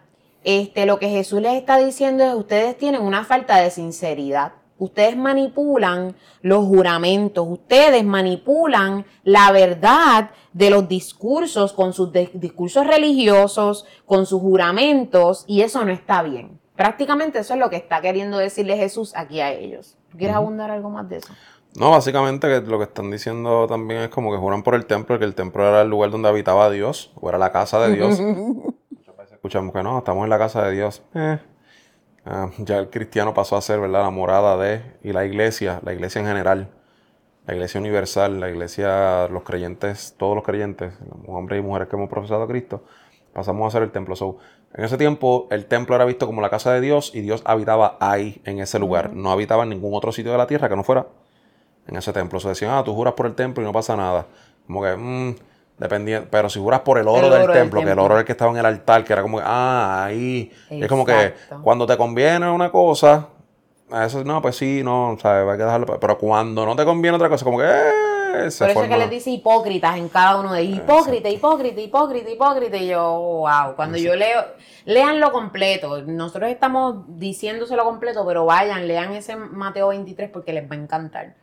este, 0.45 0.87
lo 0.87 0.99
que 0.99 1.09
Jesús 1.09 1.41
les 1.41 1.55
está 1.55 1.79
diciendo 1.79 2.25
es, 2.25 2.35
ustedes 2.35 2.77
tienen 2.79 3.03
una 3.03 3.25
falta 3.25 3.57
de 3.57 3.71
sinceridad. 3.71 4.53
Ustedes 4.79 5.15
manipulan 5.15 6.17
los 6.41 6.65
juramentos, 6.65 7.47
ustedes 7.47 8.03
manipulan 8.03 9.05
la 9.25 9.53
verdad 9.53 10.31
de 10.55 10.71
los 10.71 10.89
discursos 10.89 11.75
con 11.75 11.93
sus 11.93 12.11
discursos 12.33 12.87
religiosos, 12.87 13.85
con 14.07 14.25
sus 14.25 14.41
juramentos, 14.41 15.45
y 15.47 15.61
eso 15.61 15.85
no 15.85 15.93
está 15.93 16.23
bien. 16.23 16.59
Prácticamente 16.77 17.41
eso 17.41 17.53
es 17.53 17.61
lo 17.61 17.69
que 17.69 17.77
está 17.77 18.01
queriendo 18.01 18.39
decirle 18.39 18.75
Jesús 18.79 19.13
aquí 19.15 19.41
a 19.41 19.53
ellos. 19.53 19.99
¿Quieres 20.17 20.35
abundar 20.35 20.71
algo 20.71 20.89
más 20.89 21.07
de 21.11 21.19
eso? 21.19 21.35
No, 21.79 21.91
básicamente 21.91 22.49
que 22.49 22.67
lo 22.67 22.79
que 22.79 22.85
están 22.85 23.11
diciendo 23.11 23.67
también 23.69 24.01
es 24.01 24.09
como 24.09 24.33
que 24.33 24.39
juran 24.39 24.63
por 24.63 24.75
el 24.75 24.87
templo, 24.87 25.19
que 25.19 25.27
el 25.27 25.35
templo 25.35 25.69
era 25.69 25.83
el 25.83 25.91
lugar 25.91 26.11
donde 26.11 26.31
habitaba 26.31 26.71
Dios, 26.71 27.13
o 27.21 27.29
era 27.29 27.37
la 27.37 27.53
casa 27.53 27.79
de 27.81 27.97
Dios. 27.97 28.19
Escuchamos 29.51 29.75
que 29.75 29.83
no, 29.83 29.99
estamos 29.99 30.23
en 30.23 30.31
la 30.31 30.39
casa 30.39 30.63
de 30.63 30.71
Dios. 30.71 31.03
Eh, 31.13 31.37
ah, 32.25 32.51
ya 32.59 32.79
el 32.79 32.89
cristiano 32.89 33.35
pasó 33.35 33.57
a 33.57 33.61
ser, 33.61 33.81
¿verdad? 33.81 34.05
La 34.05 34.11
morada 34.11 34.57
de, 34.57 34.81
y 35.03 35.13
la 35.13 35.25
iglesia, 35.25 35.81
la 35.83 35.93
iglesia 35.93 36.21
en 36.21 36.29
general, 36.29 36.69
la 37.49 37.55
iglesia 37.55 37.81
universal, 37.81 38.39
la 38.39 38.49
iglesia, 38.49 39.27
los 39.27 39.43
creyentes, 39.43 40.15
todos 40.17 40.37
los 40.37 40.45
creyentes, 40.45 40.95
hombres 41.27 41.59
y 41.59 41.63
mujeres 41.65 41.89
que 41.89 41.97
hemos 41.97 42.09
profesado 42.09 42.45
a 42.45 42.47
Cristo, 42.47 42.85
pasamos 43.33 43.67
a 43.67 43.73
ser 43.73 43.83
el 43.83 43.91
templo. 43.91 44.15
So, 44.15 44.39
en 44.73 44.85
ese 44.85 44.97
tiempo, 44.97 45.49
el 45.51 45.67
templo 45.67 45.97
era 45.97 46.05
visto 46.05 46.27
como 46.27 46.41
la 46.41 46.49
casa 46.49 46.73
de 46.73 46.81
Dios 46.81 47.11
y 47.13 47.21
Dios 47.21 47.43
habitaba 47.45 47.97
ahí, 47.99 48.41
en 48.45 48.61
ese 48.61 48.79
lugar. 48.79 49.13
No 49.15 49.33
habitaba 49.33 49.65
en 49.65 49.71
ningún 49.71 49.93
otro 49.95 50.13
sitio 50.13 50.31
de 50.31 50.39
la 50.39 50.47
tierra 50.47 50.69
que 50.69 50.77
no 50.77 50.85
fuera 50.85 51.09
en 51.89 51.97
ese 51.97 52.13
templo. 52.13 52.39
Se 52.39 52.51
decían, 52.51 52.71
ah, 52.71 52.85
tú 52.85 52.95
juras 52.95 53.15
por 53.15 53.27
el 53.27 53.35
templo 53.35 53.65
y 53.65 53.67
no 53.67 53.73
pasa 53.73 53.97
nada. 53.97 54.29
Como 54.65 54.81
que, 54.85 54.97
mmm, 54.97 55.35
dependiendo. 55.81 56.29
Pero 56.31 56.49
si 56.49 56.61
juras 56.61 56.81
por 56.81 56.99
el 56.99 57.09
oro, 57.09 57.31
del, 57.31 57.51
templo, 57.51 57.81
que 57.83 57.91
el 57.91 57.99
oro 57.99 58.15
era 58.15 58.21
el 58.21 58.27
que 58.27 58.33
estaba 58.33 58.53
en 58.53 58.59
el 58.59 58.67
altar, 58.67 59.03
que 59.03 59.13
era 59.13 59.23
como 59.23 59.41
ah, 59.43 60.05
ahí. 60.05 60.53
Es 60.69 60.87
como 60.87 61.05
que 61.05 61.35
cuando 61.63 61.87
te 61.87 61.97
conviene 61.97 62.49
una 62.51 62.71
cosa, 62.71 63.29
eso 64.05 64.23
no, 64.23 64.41
pues 64.41 64.57
sí, 64.57 64.83
no, 64.85 65.17
¿sabes? 65.21 65.49
Hay 65.51 65.57
que 65.57 65.65
dejarlo. 65.65 65.99
Pero 65.99 66.19
cuando 66.19 66.65
no 66.65 66.77
te 66.77 66.85
conviene 66.85 67.17
otra 67.17 67.29
cosa, 67.29 67.45
como 67.45 67.59
que, 67.59 67.65
eh, 67.65 68.49
por 68.59 68.71
eso 68.71 68.83
es 68.83 68.89
que 68.89 68.97
les 68.97 69.11
dice 69.11 69.31
hipócritas 69.31 69.97
en 69.97 70.09
cada 70.09 70.39
uno 70.39 70.53
de 70.53 70.61
ellos. 70.61 70.79
Hipócrita, 70.79 71.29
hipócrita, 71.29 71.81
hipócrita, 71.81 72.31
hipócrita. 72.31 72.77
Y 72.77 72.89
yo, 72.89 73.19
wow, 73.19 73.75
cuando 73.75 73.99
yo 73.99 74.15
leo, 74.15 74.45
lean 74.85 75.19
lo 75.19 75.33
completo. 75.33 76.03
Nosotros 76.03 76.51
estamos 76.51 77.05
diciéndoselo 77.19 77.85
completo, 77.85 78.25
pero 78.27 78.45
vayan, 78.45 78.87
lean 78.87 79.13
ese 79.15 79.35
Mateo 79.35 79.89
23 79.89 80.31
porque 80.31 80.53
les 80.53 80.71
va 80.71 80.77
a 80.77 80.79
encantar. 80.79 81.35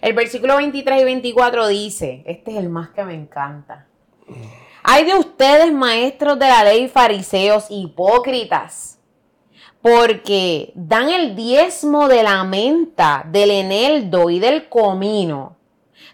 El 0.00 0.14
versículo 0.14 0.56
23 0.56 1.02
y 1.02 1.04
24 1.04 1.68
dice, 1.68 2.22
este 2.24 2.52
es 2.52 2.56
el 2.56 2.70
más 2.70 2.90
que 2.90 3.04
me 3.04 3.14
encanta. 3.14 3.86
Hay 4.82 5.04
de 5.04 5.14
ustedes, 5.14 5.72
maestros 5.72 6.38
de 6.38 6.48
la 6.48 6.64
ley, 6.64 6.88
fariseos, 6.88 7.66
hipócritas, 7.68 8.98
porque 9.82 10.72
dan 10.74 11.10
el 11.10 11.36
diezmo 11.36 12.08
de 12.08 12.22
la 12.22 12.44
menta, 12.44 13.26
del 13.30 13.50
eneldo 13.50 14.30
y 14.30 14.38
del 14.38 14.70
comino, 14.70 15.56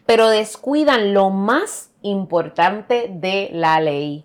pero 0.05 0.29
descuidan 0.29 1.15
lo 1.15 1.31
más 1.31 1.91
importante 2.03 3.09
de 3.09 3.51
la 3.53 3.81
ley, 3.81 4.25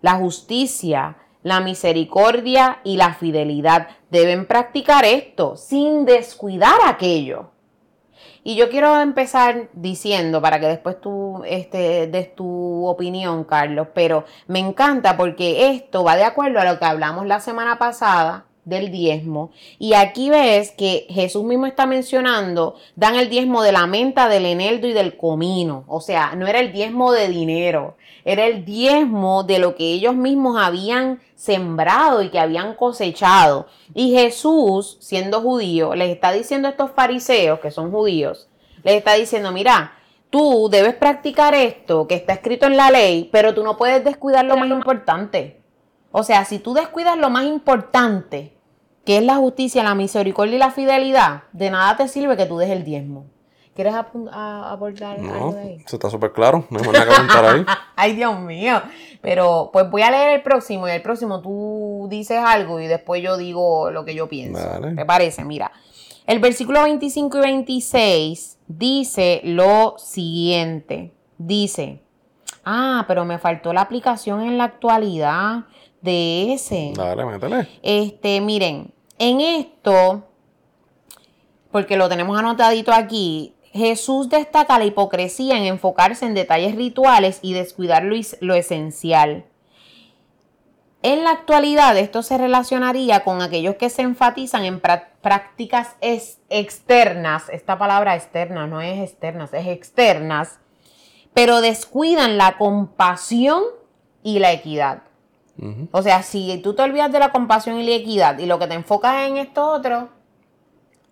la 0.00 0.14
justicia, 0.14 1.16
la 1.42 1.60
misericordia 1.60 2.80
y 2.84 2.96
la 2.96 3.14
fidelidad. 3.14 3.88
Deben 4.10 4.46
practicar 4.46 5.04
esto 5.04 5.56
sin 5.56 6.04
descuidar 6.04 6.78
aquello. 6.86 7.50
Y 8.48 8.56
yo 8.56 8.70
quiero 8.70 8.98
empezar 9.02 9.68
diciendo, 9.74 10.40
para 10.40 10.58
que 10.58 10.68
después 10.68 10.98
tú 11.02 11.42
este, 11.44 12.06
des 12.06 12.34
tu 12.34 12.86
opinión, 12.86 13.44
Carlos, 13.44 13.88
pero 13.92 14.24
me 14.46 14.58
encanta 14.58 15.18
porque 15.18 15.68
esto 15.68 16.02
va 16.02 16.16
de 16.16 16.24
acuerdo 16.24 16.58
a 16.58 16.64
lo 16.64 16.78
que 16.78 16.86
hablamos 16.86 17.26
la 17.26 17.40
semana 17.40 17.78
pasada 17.78 18.46
del 18.68 18.90
diezmo. 18.90 19.50
Y 19.78 19.94
aquí 19.94 20.30
ves 20.30 20.72
que 20.72 21.06
Jesús 21.08 21.44
mismo 21.44 21.66
está 21.66 21.86
mencionando, 21.86 22.76
dan 22.96 23.16
el 23.16 23.28
diezmo 23.28 23.62
de 23.62 23.72
la 23.72 23.86
menta, 23.86 24.28
del 24.28 24.46
eneldo 24.46 24.86
y 24.86 24.92
del 24.92 25.16
comino. 25.16 25.84
O 25.86 26.00
sea, 26.00 26.34
no 26.36 26.46
era 26.46 26.60
el 26.60 26.72
diezmo 26.72 27.12
de 27.12 27.28
dinero, 27.28 27.96
era 28.24 28.44
el 28.46 28.64
diezmo 28.64 29.42
de 29.42 29.58
lo 29.58 29.74
que 29.74 29.92
ellos 29.92 30.14
mismos 30.14 30.56
habían 30.60 31.20
sembrado 31.34 32.22
y 32.22 32.28
que 32.28 32.38
habían 32.38 32.74
cosechado. 32.74 33.66
Y 33.94 34.12
Jesús, 34.12 34.98
siendo 35.00 35.40
judío, 35.40 35.94
les 35.94 36.10
está 36.10 36.32
diciendo 36.32 36.68
a 36.68 36.72
estos 36.72 36.90
fariseos, 36.90 37.60
que 37.60 37.70
son 37.70 37.90
judíos, 37.90 38.48
les 38.82 38.96
está 38.96 39.14
diciendo, 39.14 39.50
mira, 39.52 39.92
tú 40.30 40.68
debes 40.70 40.94
practicar 40.94 41.54
esto 41.54 42.06
que 42.06 42.16
está 42.16 42.34
escrito 42.34 42.66
en 42.66 42.76
la 42.76 42.90
ley, 42.90 43.28
pero 43.32 43.54
tú 43.54 43.62
no 43.64 43.76
puedes 43.76 44.04
descuidar 44.04 44.44
lo 44.44 44.56
más 44.56 44.68
importante. 44.68 45.60
O 46.10 46.22
sea, 46.22 46.44
si 46.44 46.58
tú 46.58 46.74
descuidas 46.74 47.16
lo 47.16 47.30
más 47.30 47.44
importante, 47.44 48.57
que 49.08 49.16
es 49.16 49.22
la 49.22 49.36
justicia, 49.36 49.82
la 49.82 49.94
misericordia 49.94 50.56
y 50.56 50.58
la 50.58 50.70
fidelidad, 50.70 51.44
de 51.54 51.70
nada 51.70 51.96
te 51.96 52.08
sirve 52.08 52.36
que 52.36 52.44
tú 52.44 52.58
des 52.58 52.68
el 52.68 52.84
diezmo. 52.84 53.24
¿Quieres 53.74 53.94
aportar 53.94 55.18
no, 55.18 55.32
algo 55.32 55.52
de 55.52 55.60
ahí? 55.62 55.82
Eso 55.82 55.96
está 55.96 56.10
súper 56.10 56.32
claro, 56.32 56.66
no 56.68 56.78
hay 56.78 56.88
nada 56.88 57.06
que 57.06 57.14
apuntar 57.14 57.44
ahí. 57.46 57.64
Ay, 57.96 58.14
Dios 58.14 58.38
mío. 58.38 58.82
Pero 59.22 59.70
pues 59.72 59.88
voy 59.88 60.02
a 60.02 60.10
leer 60.10 60.34
el 60.34 60.42
próximo 60.42 60.86
y 60.88 60.90
el 60.90 61.00
próximo 61.00 61.40
tú 61.40 62.06
dices 62.10 62.36
algo 62.36 62.80
y 62.80 62.86
después 62.86 63.22
yo 63.22 63.38
digo 63.38 63.90
lo 63.90 64.04
que 64.04 64.14
yo 64.14 64.28
pienso. 64.28 64.60
¿Te 64.94 65.06
parece? 65.06 65.42
Mira, 65.42 65.72
el 66.26 66.38
versículo 66.38 66.82
25 66.82 67.38
y 67.38 67.40
26 67.40 68.58
dice 68.66 69.40
lo 69.42 69.94
siguiente. 69.96 71.14
Dice, 71.38 72.02
ah, 72.62 73.06
pero 73.08 73.24
me 73.24 73.38
faltó 73.38 73.72
la 73.72 73.80
aplicación 73.80 74.42
en 74.42 74.58
la 74.58 74.64
actualidad 74.64 75.64
de 76.02 76.52
ese. 76.52 76.92
Dale, 76.94 77.24
métele. 77.24 77.66
Este, 77.82 78.42
miren, 78.42 78.92
en 79.18 79.40
esto, 79.40 80.24
porque 81.70 81.96
lo 81.96 82.08
tenemos 82.08 82.38
anotadito 82.38 82.92
aquí, 82.92 83.54
Jesús 83.72 84.28
destaca 84.28 84.78
la 84.78 84.86
hipocresía 84.86 85.56
en 85.56 85.64
enfocarse 85.64 86.26
en 86.26 86.34
detalles 86.34 86.74
rituales 86.74 87.38
y 87.42 87.52
descuidar 87.52 88.04
lo, 88.04 88.54
esencial. 88.54 89.44
En 91.02 91.22
la 91.22 91.30
actualidad 91.30 91.96
esto 91.96 92.22
se 92.22 92.38
relacionaría 92.38 93.22
con 93.22 93.40
aquellos 93.40 93.76
que 93.76 93.90
se 93.90 94.02
enfatizan 94.02 94.64
en 94.64 94.80
prácticas 94.80 95.94
externas, 96.00 97.48
esta 97.50 97.78
palabra 97.78 98.16
externa 98.16 98.66
no 98.66 98.80
es 98.80 98.98
externas, 98.98 99.52
es 99.54 99.68
externas, 99.68 100.58
pero 101.34 101.60
descuidan 101.60 102.36
la 102.36 102.56
compasión 102.56 103.62
y 104.24 104.40
la 104.40 104.52
equidad. 104.52 105.02
O 105.90 106.02
sea, 106.02 106.22
si 106.22 106.60
tú 106.62 106.74
te 106.74 106.82
olvidas 106.82 107.10
de 107.10 107.18
la 107.18 107.32
compasión 107.32 107.78
y 107.78 107.84
la 107.84 107.96
equidad 107.96 108.38
y 108.38 108.46
lo 108.46 108.58
que 108.58 108.68
te 108.68 108.74
enfocas 108.74 109.28
en 109.28 109.38
esto 109.38 109.68
otro, 109.68 110.08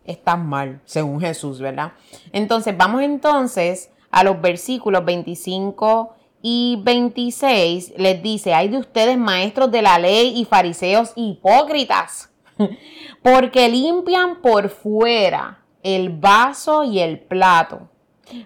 estás 0.04 0.38
mal, 0.38 0.80
según 0.84 1.20
Jesús, 1.20 1.60
¿verdad? 1.60 1.92
Entonces, 2.32 2.76
vamos 2.76 3.02
entonces 3.02 3.90
a 4.10 4.22
los 4.22 4.40
versículos 4.40 5.04
25 5.04 6.14
y 6.42 6.80
26. 6.82 7.94
Les 7.96 8.22
dice, 8.22 8.54
hay 8.54 8.68
de 8.68 8.78
ustedes 8.78 9.18
maestros 9.18 9.70
de 9.70 9.82
la 9.82 9.98
ley 9.98 10.38
y 10.38 10.44
fariseos 10.44 11.12
hipócritas, 11.16 12.30
porque 13.22 13.68
limpian 13.68 14.40
por 14.40 14.68
fuera 14.68 15.62
el 15.82 16.10
vaso 16.10 16.84
y 16.84 17.00
el 17.00 17.20
plato, 17.20 17.88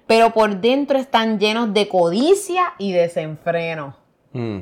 pero 0.07 0.33
por 0.33 0.61
dentro 0.61 0.99
están 0.99 1.39
llenos 1.39 1.73
de 1.73 1.89
codicia 1.89 2.75
y 2.79 2.93
desenfreno. 2.93 3.97
Mm. 4.33 4.61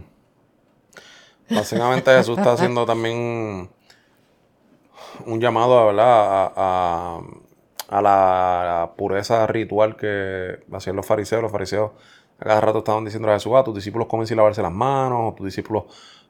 Básicamente 1.50 2.10
Jesús 2.10 2.38
está 2.38 2.52
haciendo 2.52 2.84
también 2.84 3.68
un 5.26 5.40
llamado 5.40 5.90
A, 5.90 6.52
a, 6.56 7.20
a 7.88 8.02
la 8.02 8.92
pureza 8.96 9.46
ritual 9.46 9.96
que 9.96 10.60
hacían 10.72 10.96
los 10.96 11.06
fariseos. 11.06 11.42
Los 11.42 11.52
fariseos 11.52 11.92
a 12.38 12.44
cada 12.44 12.60
rato 12.60 12.78
estaban 12.78 13.04
diciendo 13.04 13.30
a 13.30 13.34
Jesús, 13.34 13.52
ah, 13.56 13.64
tus 13.64 13.74
discípulos 13.74 14.06
comen 14.08 14.26
sin 14.26 14.36
lavarse 14.36 14.62
las 14.62 14.72
manos, 14.72 15.34
tus 15.34 15.46
discípulos 15.46 15.84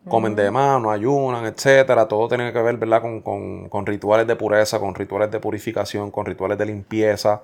comen 0.08 0.34
de 0.34 0.50
mano, 0.50 0.90
ayunan, 0.90 1.44
etcétera. 1.44 2.06
Todo 2.08 2.28
tiene 2.28 2.52
que 2.52 2.62
ver, 2.62 2.76
¿verdad? 2.76 3.02
Con, 3.02 3.20
con, 3.20 3.68
con, 3.68 3.84
rituales 3.84 4.26
de 4.26 4.36
pureza, 4.36 4.78
con 4.78 4.94
rituales 4.94 5.30
de 5.30 5.40
purificación, 5.40 6.10
con 6.10 6.24
rituales 6.24 6.56
de 6.56 6.66
limpieza, 6.66 7.42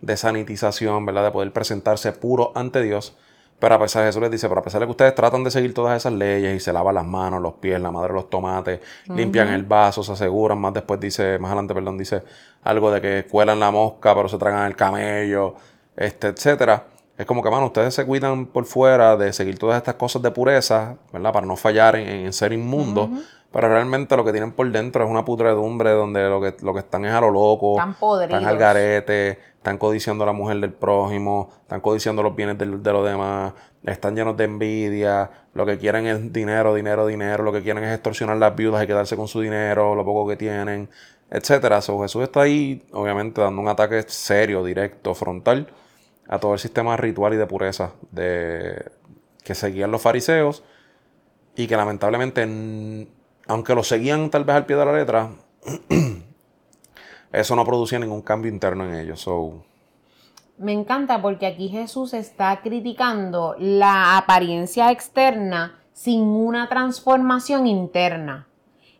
de 0.00 0.16
sanitización, 0.16 1.04
¿verdad? 1.04 1.24
De 1.24 1.30
poder 1.30 1.52
presentarse 1.52 2.12
puro 2.12 2.52
ante 2.54 2.80
Dios. 2.82 3.16
Pero 3.60 3.74
a 3.74 3.78
pesar 3.78 4.04
de 4.04 4.08
eso 4.08 4.20
les 4.20 4.30
dice, 4.30 4.48
pero 4.48 4.60
a 4.60 4.64
pesar 4.64 4.80
de 4.80 4.86
que 4.86 4.92
ustedes 4.92 5.14
tratan 5.14 5.44
de 5.44 5.50
seguir 5.50 5.74
todas 5.74 5.94
esas 5.94 6.14
leyes 6.14 6.56
y 6.56 6.60
se 6.60 6.72
lavan 6.72 6.94
las 6.94 7.04
manos, 7.04 7.42
los 7.42 7.54
pies, 7.54 7.78
la 7.78 7.90
madre 7.90 8.08
de 8.08 8.14
los 8.14 8.30
tomates, 8.30 8.80
limpian 9.06 9.48
el 9.48 9.64
vaso, 9.64 10.02
se 10.02 10.12
aseguran, 10.12 10.58
más 10.58 10.72
después 10.72 10.98
dice, 10.98 11.38
más 11.38 11.50
adelante, 11.50 11.74
perdón, 11.74 11.98
dice 11.98 12.22
algo 12.64 12.90
de 12.90 13.02
que 13.02 13.26
cuelan 13.30 13.60
la 13.60 13.70
mosca, 13.70 14.14
pero 14.14 14.30
se 14.30 14.38
tragan 14.38 14.66
el 14.66 14.74
camello, 14.74 15.54
este, 15.94 16.28
etcétera. 16.28 16.84
Es 17.18 17.26
como 17.26 17.42
que, 17.42 17.50
mano, 17.50 17.66
ustedes 17.66 17.92
se 17.92 18.06
cuidan 18.06 18.46
por 18.46 18.64
fuera 18.64 19.14
de 19.18 19.34
seguir 19.34 19.58
todas 19.58 19.76
estas 19.76 19.96
cosas 19.96 20.22
de 20.22 20.30
pureza, 20.30 20.96
¿verdad? 21.12 21.30
Para 21.34 21.46
no 21.46 21.54
fallar 21.54 21.96
en, 21.96 22.32
ser 22.32 22.54
inmundos. 22.54 23.10
Pero 23.52 23.68
realmente 23.68 24.16
lo 24.16 24.24
que 24.24 24.32
tienen 24.32 24.52
por 24.52 24.70
dentro 24.70 25.04
es 25.04 25.10
una 25.10 25.24
pudredumbre 25.24 25.90
donde 25.90 26.28
lo 26.30 26.40
que, 26.40 26.54
lo 26.62 26.72
que 26.72 26.78
están 26.78 27.04
es 27.04 27.12
a 27.12 27.20
lo 27.20 27.30
loco. 27.30 27.72
Están 27.72 27.94
Están 28.36 28.46
al 28.46 28.56
garete, 28.56 29.38
están 29.60 29.76
codiciando 29.76 30.24
a 30.24 30.26
la 30.26 30.32
mujer 30.32 30.58
del 30.58 30.72
prójimo, 30.72 31.50
están 31.60 31.82
codiciando 31.82 32.22
los 32.22 32.34
bienes 32.34 32.56
de, 32.56 32.64
los 32.64 32.82
demás, 32.82 33.52
están 33.84 34.16
llenos 34.16 34.34
de 34.38 34.44
envidia, 34.44 35.30
lo 35.52 35.66
que 35.66 35.76
quieren 35.76 36.06
es 36.06 36.32
dinero, 36.32 36.74
dinero, 36.74 37.06
dinero, 37.06 37.44
lo 37.44 37.52
que 37.52 37.62
quieren 37.62 37.84
es 37.84 37.92
extorsionar 37.92 38.38
las 38.38 38.56
viudas 38.56 38.82
y 38.82 38.86
quedarse 38.86 39.16
con 39.16 39.28
su 39.28 39.42
dinero, 39.42 39.94
lo 39.94 40.02
poco 40.02 40.26
que 40.26 40.36
tienen, 40.38 40.88
etcétera. 41.30 41.82
So, 41.82 42.00
Jesús 42.00 42.22
está 42.22 42.40
ahí, 42.40 42.86
obviamente, 42.92 43.42
dando 43.42 43.60
un 43.60 43.68
ataque 43.68 44.02
serio, 44.08 44.64
directo, 44.64 45.14
frontal 45.14 45.68
a 46.26 46.38
todo 46.38 46.54
el 46.54 46.58
sistema 46.58 46.96
ritual 46.96 47.34
y 47.34 47.36
de 47.36 47.46
pureza 47.46 47.92
de, 48.12 48.82
que 49.44 49.54
seguían 49.54 49.90
los 49.90 50.00
fariseos 50.00 50.64
y 51.54 51.66
que 51.66 51.76
lamentablemente 51.76 52.46
aunque 53.46 53.74
lo 53.74 53.82
seguían 53.82 54.30
tal 54.30 54.44
vez 54.44 54.56
al 54.56 54.64
pie 54.64 54.76
de 54.76 54.84
la 54.86 54.92
letra, 54.92 55.32
eso 57.32 57.56
no 57.56 57.64
producía 57.64 57.98
ningún 57.98 58.22
cambio 58.22 58.50
interno 58.50 58.84
en 58.84 58.94
ellos. 58.94 59.28
Me 60.58 60.72
encanta 60.72 61.22
porque 61.22 61.46
aquí 61.46 61.68
Jesús 61.68 62.12
está 62.12 62.60
criticando 62.60 63.54
la 63.58 64.18
apariencia 64.18 64.90
externa 64.90 65.78
sin 65.92 66.22
una 66.22 66.68
transformación 66.68 67.66
interna. 67.66 68.46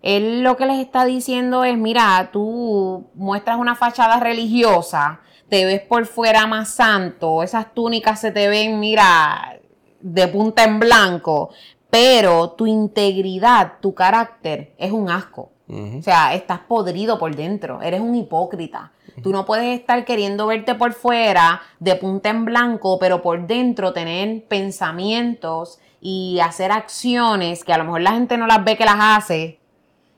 Él 0.03 0.43
lo 0.43 0.57
que 0.57 0.67
les 0.67 0.79
está 0.79 1.05
diciendo 1.05 1.65
es, 1.65 1.77
mira, 1.77 2.31
tú 2.33 3.09
muestras 3.15 3.59
una 3.59 3.75
fachada 3.75 4.19
religiosa, 4.21 5.21
te 5.49 5.67
ves 5.67 5.83
por 5.83 6.07
fuera 6.07 6.47
más 6.47 6.71
santo, 6.71 7.43
esas 7.43 7.75
túnicas 7.75 8.21
se 8.21 8.31
te 8.31 8.49
ven, 8.49 8.81
mira, 8.81 9.61
de 10.01 10.29
punta 10.29 10.65
en 10.65 10.81
blanco, 10.81 11.51
pero 11.91 12.53
tu 12.53 12.67
integridad, 12.67 13.75
tu 13.81 13.95
carácter 13.95 14.73
es 14.79 14.93
un 14.93 15.11
asco. 15.11 15.51
O 15.99 16.03
sea, 16.03 16.35
estás 16.35 16.59
podrido 16.61 17.19
por 17.19 17.37
dentro, 17.37 17.81
eres 17.81 18.01
un 18.01 18.15
hipócrita. 18.17 18.93
Tú 19.23 19.31
no 19.31 19.45
puedes 19.45 19.79
estar 19.79 20.05
queriendo 20.05 20.47
verte 20.47 20.75
por 20.75 20.93
fuera 20.95 21.61
de 21.79 21.95
punta 21.97 22.31
en 22.31 22.45
blanco, 22.45 22.99
pero 22.99 23.23
por 23.23 23.47
dentro 23.47 23.93
tener 23.93 24.45
pensamientos 24.49 25.79
y 26.01 26.39
hacer 26.41 26.73
acciones 26.73 27.63
que 27.65 27.73
a 27.73 27.79
lo 27.79 27.85
mejor 27.85 28.01
la 28.01 28.13
gente 28.13 28.37
no 28.39 28.47
las 28.47 28.65
ve 28.65 28.77
que 28.77 28.85
las 28.85 28.97
hace 28.99 29.61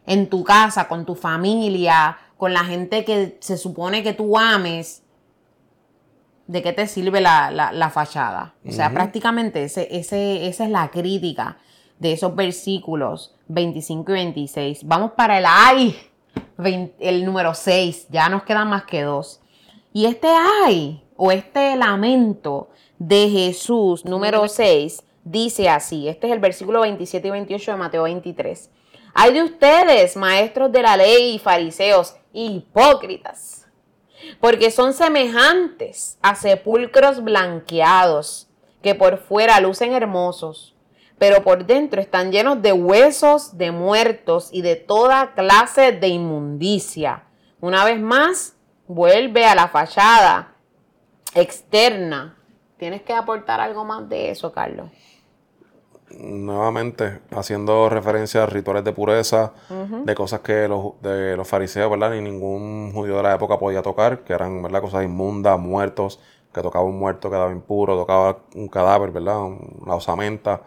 en 0.07 0.29
tu 0.31 0.43
casa, 0.45 0.89
con 0.89 1.05
tu 1.05 1.15
familia, 1.15 2.17
con 2.37 2.53
la 2.55 2.65
gente 2.65 3.05
que 3.05 3.37
se 3.41 3.57
supone 3.59 4.03
que 4.03 4.13
tú 4.15 4.39
ames. 4.39 5.03
¿De 6.47 6.61
qué 6.63 6.73
te 6.73 6.87
sirve 6.87 7.21
la, 7.21 7.51
la- 7.51 7.73
la 7.73 7.89
fachada? 7.91 8.55
O 8.67 8.73
sea, 8.73 8.89
prácticamente 8.95 9.65
ese, 9.65 9.89
ese, 9.97 10.49
esa 10.49 10.65
es 10.65 10.71
la 10.71 10.91
crítica 10.91 11.57
de 12.03 12.13
esos 12.13 12.35
versículos 12.35 13.33
25 13.47 14.11
y 14.11 14.15
26. 14.15 14.87
Vamos 14.87 15.13
para 15.13 15.39
el 15.39 15.45
ay, 15.47 15.97
20 16.59 16.97
el 17.09 17.25
número 17.25 17.55
6. 17.55 18.09
Ya 18.11 18.29
nos 18.29 18.43
quedan 18.43 18.69
más 18.69 18.85
que 18.85 19.03
dos. 19.03 19.41
Y 19.93 20.07
este 20.07 20.27
ay, 20.65 21.05
o 21.17 21.31
este 21.31 21.77
lamento 21.77 22.71
de 22.99 23.29
Jesús, 23.31 24.05
número 24.05 24.49
6, 24.49 25.05
dice 25.23 25.69
así. 25.69 26.09
Este 26.09 26.27
es 26.27 26.33
el 26.33 26.41
versículo 26.41 26.81
27 26.81 27.29
y 27.29 27.31
28 27.31 27.71
de 27.71 27.77
Mateo 27.77 28.03
23. 28.03 28.71
Hay 29.15 29.33
de 29.33 29.45
ustedes, 29.45 30.17
maestros 30.17 30.73
de 30.73 30.83
la 30.83 30.97
ley 30.97 31.37
y 31.37 31.39
fariseos, 31.39 32.17
hipócritas, 32.33 33.69
porque 34.41 34.73
son 34.73 34.93
semejantes 34.93 36.19
a 36.21 36.35
sepulcros 36.35 37.23
blanqueados, 37.23 38.49
que 38.83 38.97
por 38.97 39.19
fuera 39.19 39.61
lucen 39.61 39.93
hermosos, 39.93 40.72
pero 41.23 41.45
por 41.45 41.67
dentro 41.67 42.01
están 42.01 42.33
llenos 42.33 42.63
de 42.63 42.73
huesos 42.73 43.57
de 43.57 43.71
muertos 43.71 44.49
y 44.51 44.61
de 44.63 44.75
toda 44.75 45.35
clase 45.35 45.93
de 45.93 46.09
inmundicia. 46.09 47.23
Una 47.61 47.85
vez 47.85 48.01
más, 48.01 48.57
vuelve 48.89 49.47
a 49.47 49.55
la 49.55 49.69
fachada 49.69 50.57
externa. 51.37 52.37
Tienes 52.77 53.03
que 53.03 53.13
aportar 53.13 53.61
algo 53.61 53.85
más 53.85 54.09
de 54.09 54.33
eso, 54.33 54.51
Carlos. 54.51 54.91
nuevamente, 56.11 57.21
haciendo 57.31 57.89
referencia 57.89 58.43
a 58.43 58.47
rituales 58.47 58.83
de 58.83 58.93
pureza, 58.93 59.53
de 60.05 60.15
cosas 60.17 60.41
que 60.41 60.67
los, 60.67 61.01
de 61.03 61.37
los 61.37 61.47
fariseos, 61.47 61.89
¿verdad? 61.89 62.11
Ni 62.11 62.21
ningún 62.21 62.91
judío 62.93 63.19
de 63.19 63.23
la 63.23 63.37
época 63.37 63.61
podía 63.61 63.81
tocar, 63.81 64.25
que 64.25 64.33
eran, 64.33 64.61
¿verdad? 64.61 64.81
Cosas 64.81 65.05
inmundas, 65.05 65.57
muertos, 65.57 66.19
que 66.53 66.63
tocaba 66.63 66.85
un 66.85 66.99
muerto 66.99 67.31
quedaba 67.31 67.53
impuro, 67.53 67.97
tocaba 67.97 68.39
un 68.57 68.67
cadáver, 68.67 69.13
¿verdad? 69.13 69.39
Una 69.39 69.95
osamenta 69.95 70.63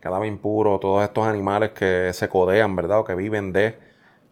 quedaba 0.00 0.26
impuro, 0.26 0.78
todos 0.78 1.02
estos 1.04 1.26
animales 1.26 1.70
que 1.70 2.12
se 2.12 2.28
codean, 2.28 2.74
¿verdad? 2.76 3.00
O 3.00 3.04
que 3.04 3.14
viven 3.14 3.52
de 3.52 3.78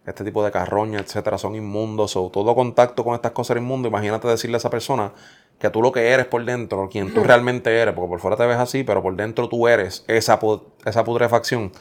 este 0.07 0.23
tipo 0.25 0.45
de 0.45 0.53
carroña, 0.53 1.01
etcétera, 1.01 1.37
son 1.37 1.57
inmundos, 1.57 2.17
o 2.17 2.31
todo 2.31 2.55
contacto 2.55 3.05
con 3.05 3.15
estas 3.15 3.33
cosas 3.33 3.57
inmundo. 3.57 3.89
Imagínate 3.89 4.29
decirle 4.29 4.57
a 4.57 4.59
esa 4.59 4.71
persona 4.71 5.13
que 5.59 5.71
tú 5.71 5.83
lo 5.83 5.91
que 5.91 6.11
eres 6.11 6.27
por 6.27 6.45
dentro, 6.45 6.89
quien 6.89 7.13
tú 7.13 7.25
realmente 7.25 7.77
eres, 7.77 7.95
porque 7.95 8.09
por 8.09 8.21
fuera 8.21 8.37
te 8.37 8.47
ves 8.47 8.59
así, 8.59 8.85
pero 8.85 9.03
por 9.03 9.17
dentro 9.17 9.49
tú 9.49 9.67
eres 9.67 10.05
esa, 10.07 10.39
esa 10.85 11.05
putrefacción. 11.05 11.73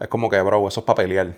Es 0.00 0.08
como 0.08 0.28
que, 0.28 0.40
bro, 0.40 0.66
eso 0.66 0.80
es 0.80 0.86
para 0.86 0.96
pelear. 0.96 1.36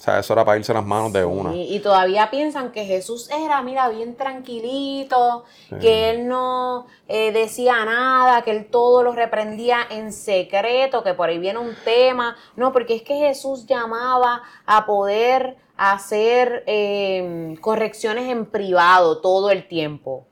O 0.00 0.02
sea, 0.02 0.18
eso 0.18 0.32
era 0.32 0.46
para 0.46 0.56
irse 0.56 0.72
las 0.72 0.86
manos 0.86 1.12
de 1.12 1.22
una. 1.22 1.54
Y, 1.54 1.76
y 1.76 1.80
todavía 1.80 2.30
piensan 2.30 2.72
que 2.72 2.86
Jesús 2.86 3.28
era, 3.28 3.60
mira, 3.60 3.90
bien 3.90 4.16
tranquilito, 4.16 5.44
que 5.78 6.08
él 6.08 6.26
no 6.26 6.86
eh, 7.06 7.32
decía 7.32 7.84
nada, 7.84 8.40
que 8.40 8.50
él 8.50 8.70
todo 8.70 9.02
lo 9.02 9.12
reprendía 9.12 9.80
en 9.90 10.14
secreto, 10.14 11.02
que 11.02 11.12
por 11.12 11.28
ahí 11.28 11.38
viene 11.38 11.58
un 11.58 11.74
tema. 11.84 12.34
No, 12.56 12.72
porque 12.72 12.94
es 12.94 13.02
que 13.02 13.16
Jesús 13.16 13.66
llamaba 13.66 14.42
a 14.64 14.86
poder 14.86 15.58
hacer 15.76 16.64
eh, 16.66 17.58
correcciones 17.60 18.30
en 18.30 18.46
privado 18.46 19.20
todo 19.20 19.50
el 19.50 19.68
tiempo. 19.68 20.26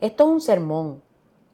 Esto 0.00 0.24
es 0.24 0.30
un 0.30 0.40
sermón. 0.40 1.02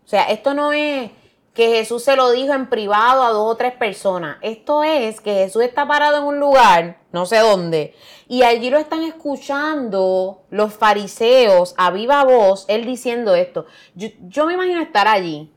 O 0.04 0.08
sea, 0.08 0.30
esto 0.30 0.54
no 0.54 0.72
es 0.72 1.10
que 1.56 1.70
Jesús 1.70 2.04
se 2.04 2.16
lo 2.16 2.30
dijo 2.32 2.52
en 2.52 2.68
privado 2.68 3.22
a 3.22 3.30
dos 3.30 3.50
o 3.50 3.56
tres 3.56 3.72
personas. 3.72 4.36
Esto 4.42 4.84
es 4.84 5.22
que 5.22 5.32
Jesús 5.32 5.62
está 5.62 5.88
parado 5.88 6.18
en 6.18 6.24
un 6.24 6.38
lugar, 6.38 6.98
no 7.12 7.24
sé 7.24 7.38
dónde, 7.38 7.94
y 8.28 8.42
allí 8.42 8.68
lo 8.68 8.76
están 8.76 9.02
escuchando 9.02 10.42
los 10.50 10.74
fariseos 10.74 11.74
a 11.78 11.90
viva 11.90 12.24
voz, 12.24 12.66
él 12.68 12.84
diciendo 12.84 13.34
esto. 13.34 13.64
Yo, 13.94 14.08
yo 14.28 14.44
me 14.44 14.52
imagino 14.52 14.82
estar 14.82 15.08
allí 15.08 15.50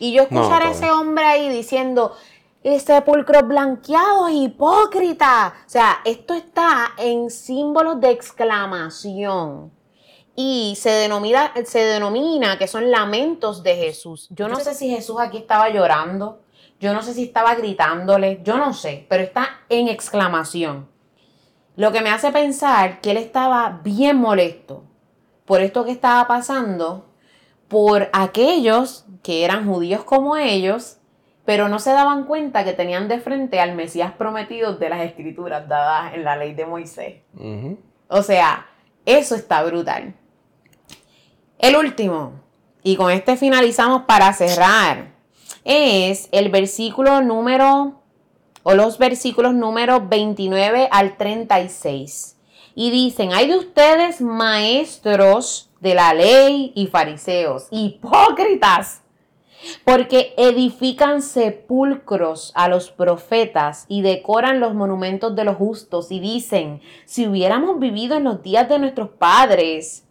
y 0.00 0.12
yo 0.12 0.26
No, 0.28 0.40
escuchar 0.40 0.64
a 0.64 0.72
ese 0.72 0.90
hombre 0.90 1.24
ahí 1.24 1.48
diciendo, 1.48 2.16
"Eh, 2.64 2.80
sepulcros 2.80 3.46
blanqueados, 3.46 4.32
hipócrita. 4.32 5.54
O 5.64 5.70
sea, 5.70 6.00
esto 6.04 6.34
está 6.34 6.94
en 6.98 7.30
símbolos 7.30 8.00
de 8.00 8.10
exclamación 8.10 9.77
y 10.40 10.76
se 10.76 10.90
denomina, 10.90 11.52
se 11.64 11.80
denomina 11.80 12.58
que 12.58 12.68
son 12.68 12.92
lamentos 12.92 13.64
de 13.64 13.74
Jesús. 13.74 14.28
Yo 14.30 14.46
no 14.46 14.60
sé 14.60 14.72
si 14.72 14.88
Jesús 14.88 15.16
aquí 15.18 15.36
estaba 15.36 15.68
llorando, 15.68 16.42
yo 16.78 16.94
no 16.94 17.02
sé 17.02 17.12
si 17.12 17.24
estaba 17.24 17.56
gritándole, 17.56 18.40
yo 18.44 18.56
no 18.56 18.72
sé, 18.72 19.04
pero 19.08 19.24
está 19.24 19.48
en 19.68 19.88
exclamación. 19.88 20.88
Lo 21.74 21.90
que 21.90 22.02
me 22.02 22.10
hace 22.10 22.30
pensar 22.30 23.00
que 23.00 23.10
él 23.10 23.16
estaba 23.16 23.80
bien 23.82 24.16
molesto 24.16 24.84
por 25.44 25.60
esto 25.60 25.84
que 25.84 25.90
estaba 25.90 26.28
pasando, 26.28 27.08
por 27.66 28.08
aquellos 28.12 29.06
que 29.24 29.44
eran 29.44 29.66
judíos 29.66 30.04
como 30.04 30.36
ellos, 30.36 30.98
pero 31.46 31.68
no 31.68 31.80
se 31.80 31.90
daban 31.90 32.26
cuenta 32.26 32.62
que 32.62 32.74
tenían 32.74 33.08
de 33.08 33.18
frente 33.18 33.58
al 33.58 33.74
Mesías 33.74 34.12
prometido 34.12 34.76
de 34.76 34.88
las 34.88 35.00
escrituras 35.00 35.66
dadas 35.66 36.14
en 36.14 36.22
la 36.22 36.36
ley 36.36 36.54
de 36.54 36.64
Moisés. 36.64 37.22
O 38.06 38.22
sea, 38.22 38.68
eso 39.04 39.34
está 39.34 39.64
brutal. 39.64 40.14
El 41.58 41.74
último, 41.74 42.34
y 42.84 42.94
con 42.94 43.10
este 43.10 43.36
finalizamos 43.36 44.02
para 44.02 44.32
cerrar, 44.32 45.12
es 45.64 46.28
el 46.30 46.50
versículo 46.50 47.20
número, 47.20 48.00
o 48.62 48.74
los 48.74 48.98
versículos 48.98 49.54
número 49.54 50.06
29 50.06 50.88
al 50.92 51.16
36. 51.16 52.36
Y 52.76 52.92
dicen, 52.92 53.32
hay 53.32 53.48
de 53.48 53.58
ustedes 53.58 54.20
maestros 54.20 55.68
de 55.80 55.96
la 55.96 56.14
ley 56.14 56.70
y 56.76 56.86
fariseos, 56.86 57.66
hipócritas, 57.72 59.02
porque 59.84 60.34
edifican 60.36 61.22
sepulcros 61.22 62.52
a 62.54 62.68
los 62.68 62.92
profetas 62.92 63.84
y 63.88 64.02
decoran 64.02 64.60
los 64.60 64.74
monumentos 64.74 65.34
de 65.34 65.42
los 65.42 65.56
justos 65.56 66.12
y 66.12 66.20
dicen, 66.20 66.82
si 67.04 67.26
hubiéramos 67.26 67.80
vivido 67.80 68.16
en 68.16 68.22
los 68.22 68.44
días 68.44 68.68
de 68.68 68.78
nuestros 68.78 69.08
padres, 69.08 70.04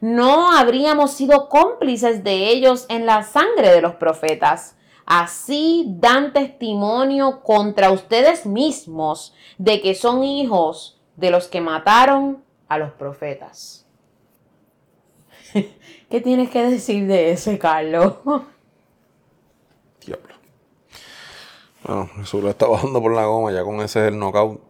no 0.00 0.50
habríamos 0.52 1.12
sido 1.12 1.48
cómplices 1.48 2.24
de 2.24 2.48
ellos 2.48 2.86
en 2.88 3.06
la 3.06 3.22
sangre 3.22 3.70
de 3.70 3.82
los 3.82 3.94
profetas. 3.96 4.76
Así 5.04 5.86
dan 5.88 6.32
testimonio 6.32 7.42
contra 7.42 7.90
ustedes 7.90 8.46
mismos 8.46 9.34
de 9.58 9.80
que 9.80 9.94
son 9.94 10.24
hijos 10.24 11.00
de 11.16 11.30
los 11.30 11.48
que 11.48 11.60
mataron 11.60 12.42
a 12.68 12.78
los 12.78 12.92
profetas. 12.92 13.86
¿Qué 16.10 16.20
tienes 16.20 16.50
que 16.50 16.62
decir 16.62 17.06
de 17.06 17.32
ese, 17.32 17.58
Carlos? 17.58 18.14
Diablo. 20.06 20.34
Bueno, 21.82 22.08
Jesús 22.16 22.42
lo 22.42 22.50
está 22.50 22.66
bajando 22.66 23.02
por 23.02 23.14
la 23.14 23.26
goma, 23.26 23.52
ya 23.52 23.64
con 23.64 23.80
ese 23.80 24.06
es 24.06 24.12
el 24.12 24.18
knockout. 24.18 24.60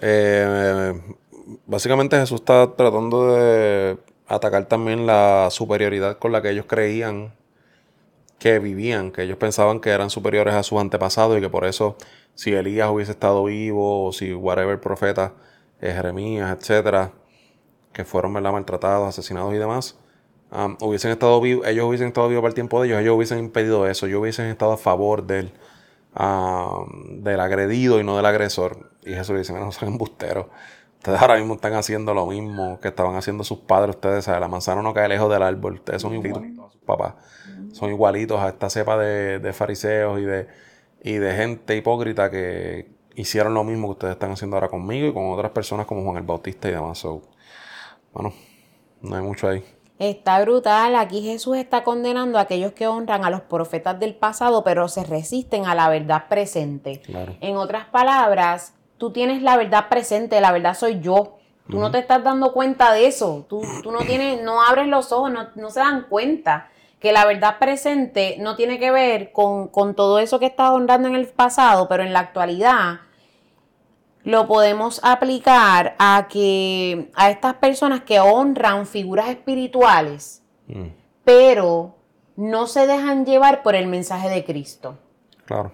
Eh, 0.00 1.00
básicamente 1.66 2.18
Jesús 2.18 2.40
está 2.40 2.74
tratando 2.76 3.34
de 3.34 3.98
atacar 4.28 4.66
también 4.66 5.06
la 5.06 5.48
superioridad 5.50 6.18
con 6.18 6.32
la 6.32 6.42
que 6.42 6.50
ellos 6.50 6.66
creían 6.68 7.32
que 8.38 8.58
vivían, 8.60 9.10
que 9.12 9.22
ellos 9.22 9.36
pensaban 9.38 9.80
que 9.80 9.90
eran 9.90 10.10
superiores 10.10 10.54
a 10.54 10.62
sus 10.62 10.80
antepasados 10.80 11.38
y 11.38 11.40
que 11.40 11.48
por 11.48 11.64
eso 11.64 11.96
si 12.34 12.54
Elías 12.54 12.88
hubiese 12.90 13.12
estado 13.12 13.44
vivo 13.44 14.12
si 14.12 14.32
whatever 14.32 14.80
profeta, 14.80 15.34
eh, 15.80 15.92
Jeremías, 15.92 16.56
etcétera, 16.56 17.12
que 17.92 18.04
fueron 18.04 18.32
maltratados, 18.32 19.08
asesinados 19.08 19.54
y 19.54 19.58
demás, 19.58 19.98
um, 20.52 20.76
hubiesen 20.80 21.10
estado 21.10 21.40
vivos, 21.40 21.66
ellos 21.66 21.86
hubiesen 21.86 22.08
estado 22.08 22.28
vivos 22.28 22.42
para 22.42 22.50
el 22.50 22.54
tiempo 22.54 22.80
de 22.80 22.88
ellos, 22.88 23.00
ellos 23.00 23.16
hubiesen 23.16 23.38
impedido 23.40 23.88
eso, 23.88 24.06
ellos 24.06 24.20
hubiesen 24.20 24.46
estado 24.46 24.72
a 24.72 24.78
favor 24.78 25.26
de 25.26 25.40
él. 25.40 25.52
ah, 26.14 26.84
del 27.10 27.40
agredido 27.40 28.00
y 28.00 28.04
no 28.04 28.16
del 28.16 28.26
agresor. 28.26 28.90
Y 29.04 29.14
Jesús 29.14 29.38
dice, 29.38 29.52
no 29.54 29.72
son 29.72 29.88
embusteros. 29.88 30.46
Ustedes 30.98 31.20
ahora 31.20 31.36
mismo 31.36 31.54
están 31.54 31.74
haciendo 31.74 32.12
lo 32.12 32.26
mismo 32.26 32.80
que 32.80 32.88
estaban 32.88 33.14
haciendo 33.14 33.44
sus 33.44 33.58
padres. 33.60 33.96
Ustedes, 33.96 34.24
¿sabes? 34.24 34.40
la 34.40 34.48
manzana 34.48 34.82
no 34.82 34.92
cae 34.92 35.08
lejos 35.08 35.30
del 35.32 35.42
árbol. 35.42 35.74
Ustedes 35.74 36.02
son 36.02 36.14
igualitos 36.14 36.66
a 36.66 36.70
sus 36.72 36.80
papás. 36.82 37.14
Son 37.72 37.90
igualitos 37.90 38.40
a 38.40 38.48
esta 38.48 38.68
cepa 38.68 38.98
de, 38.98 39.38
de 39.38 39.52
fariseos 39.52 40.18
y 40.18 40.24
de, 40.24 40.48
y 41.02 41.12
de 41.14 41.34
gente 41.34 41.76
hipócrita 41.76 42.30
que 42.30 42.90
hicieron 43.14 43.54
lo 43.54 43.64
mismo 43.64 43.88
que 43.88 43.92
ustedes 43.92 44.12
están 44.14 44.32
haciendo 44.32 44.56
ahora 44.56 44.68
conmigo 44.68 45.08
y 45.08 45.12
con 45.12 45.30
otras 45.30 45.52
personas 45.52 45.86
como 45.86 46.02
Juan 46.02 46.16
el 46.16 46.22
Bautista 46.24 46.68
y 46.68 46.72
demás. 46.72 46.98
So, 46.98 47.22
bueno, 48.12 48.32
no 49.00 49.16
hay 49.16 49.22
mucho 49.22 49.48
ahí. 49.48 49.64
Está 49.98 50.40
brutal. 50.40 50.94
Aquí 50.96 51.22
Jesús 51.22 51.56
está 51.56 51.82
condenando 51.82 52.38
a 52.38 52.42
aquellos 52.42 52.72
que 52.72 52.86
honran 52.86 53.24
a 53.24 53.30
los 53.30 53.40
profetas 53.42 53.98
del 53.98 54.14
pasado, 54.14 54.62
pero 54.62 54.88
se 54.88 55.04
resisten 55.04 55.66
a 55.66 55.74
la 55.74 55.88
verdad 55.88 56.28
presente. 56.28 57.00
Claro. 57.00 57.36
En 57.40 57.56
otras 57.56 57.86
palabras, 57.86 58.74
tú 58.98 59.12
tienes 59.12 59.42
la 59.42 59.56
verdad 59.56 59.88
presente, 59.88 60.40
la 60.40 60.52
verdad 60.52 60.74
soy 60.74 61.00
yo. 61.00 61.36
Tú 61.70 61.78
no 61.78 61.90
te 61.90 61.98
estás 61.98 62.24
dando 62.24 62.52
cuenta 62.54 62.92
de 62.92 63.06
eso. 63.06 63.44
Tú, 63.48 63.62
tú 63.82 63.92
no 63.92 63.98
tienes, 64.00 64.42
no 64.42 64.62
abres 64.62 64.86
los 64.86 65.12
ojos, 65.12 65.30
no, 65.30 65.48
no 65.54 65.70
se 65.70 65.80
dan 65.80 66.06
cuenta 66.08 66.70
que 66.98 67.12
la 67.12 67.26
verdad 67.26 67.58
presente 67.58 68.36
no 68.40 68.56
tiene 68.56 68.78
que 68.78 68.90
ver 68.90 69.32
con, 69.32 69.68
con 69.68 69.94
todo 69.94 70.18
eso 70.18 70.38
que 70.38 70.46
estás 70.46 70.70
honrando 70.70 71.08
en 71.08 71.14
el 71.14 71.26
pasado, 71.28 71.86
pero 71.86 72.02
en 72.02 72.12
la 72.14 72.20
actualidad 72.20 73.00
lo 74.24 74.46
podemos 74.46 75.00
aplicar 75.04 75.94
a 75.98 76.26
que 76.28 77.10
a 77.14 77.30
estas 77.30 77.54
personas 77.54 78.00
que 78.02 78.18
honran 78.20 78.86
figuras 78.86 79.28
espirituales, 79.28 80.42
Mm, 80.68 80.88
pero 81.24 81.94
no 82.36 82.66
se 82.66 82.86
dejan 82.86 83.24
llevar 83.24 83.62
por 83.62 83.74
el 83.74 83.86
mensaje 83.86 84.28
de 84.28 84.44
Cristo. 84.44 84.98
claro. 85.44 85.72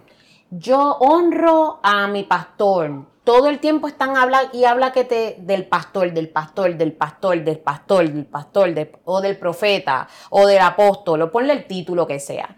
Yo 0.50 0.98
honro 1.00 1.80
a 1.82 2.06
mi 2.06 2.22
pastor. 2.22 3.06
Todo 3.24 3.48
el 3.48 3.58
tiempo 3.58 3.88
están 3.88 4.16
habla 4.16 4.50
y 4.52 4.64
habla 4.64 4.92
que 4.92 5.04
te 5.04 5.36
del 5.40 5.66
pastor, 5.66 6.12
del 6.12 6.28
pastor, 6.28 6.76
del 6.76 6.92
pastor, 6.92 7.42
del 7.42 7.56
pastor, 7.56 8.10
del 8.10 8.26
pastor, 8.26 9.00
o 9.04 9.20
del 9.20 9.38
profeta, 9.38 10.08
o 10.30 10.46
del 10.46 10.60
apóstol, 10.60 11.22
o 11.22 11.32
ponle 11.32 11.54
el 11.54 11.66
título 11.66 12.06
que 12.06 12.20
sea. 12.20 12.56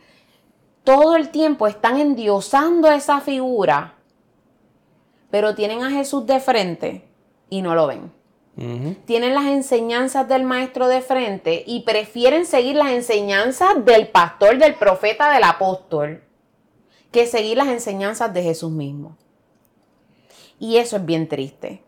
Todo 0.83 1.17
el 1.17 1.31
tiempo 1.31 1.67
están 1.67 1.99
endiosando 1.99 2.91
esa 2.91 3.21
figura, 3.21 3.95
pero 5.31 5.55
tienen 5.55 5.83
a 5.83 5.91
Jesús 5.91 6.27
de 6.27 6.41
frente 6.41 7.09
y 7.49 7.63
no 7.63 7.75
lo 7.75 7.87
ven 7.87 8.17
tienen 9.05 9.35
las 9.35 9.45
enseñanzas 9.47 10.27
del 10.29 10.45
maestro 10.45 10.89
de 10.89 11.03
frente 11.03 11.63
y 11.67 11.81
prefieren 11.81 12.47
seguir 12.47 12.77
las 12.77 12.89
enseñanzas 12.89 13.85
del 13.85 14.09
pastor, 14.09 14.57
del 14.57 14.75
profeta, 14.77 15.31
del 15.31 15.45
apóstol, 15.45 16.23
que 17.13 17.27
seguir 17.27 17.59
las 17.59 17.69
enseñanzas 17.69 18.33
de 18.33 18.43
Jesús 18.43 18.71
mismo. 18.71 19.19
Y 20.59 20.77
eso 20.77 20.97
es 20.97 21.05
bien 21.05 21.29
triste. 21.29 21.83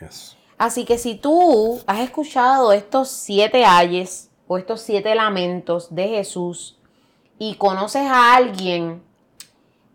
Yes. 0.00 0.36
Así 0.56 0.84
que 0.84 0.98
si 0.98 1.14
tú 1.16 1.80
has 1.86 2.00
escuchado 2.00 2.72
estos 2.72 3.08
siete 3.08 3.64
ayes 3.64 4.30
o 4.46 4.58
estos 4.58 4.80
siete 4.80 5.14
lamentos 5.14 5.94
de 5.94 6.08
Jesús 6.08 6.78
y 7.38 7.56
conoces 7.56 8.02
a 8.02 8.34
alguien, 8.34 9.02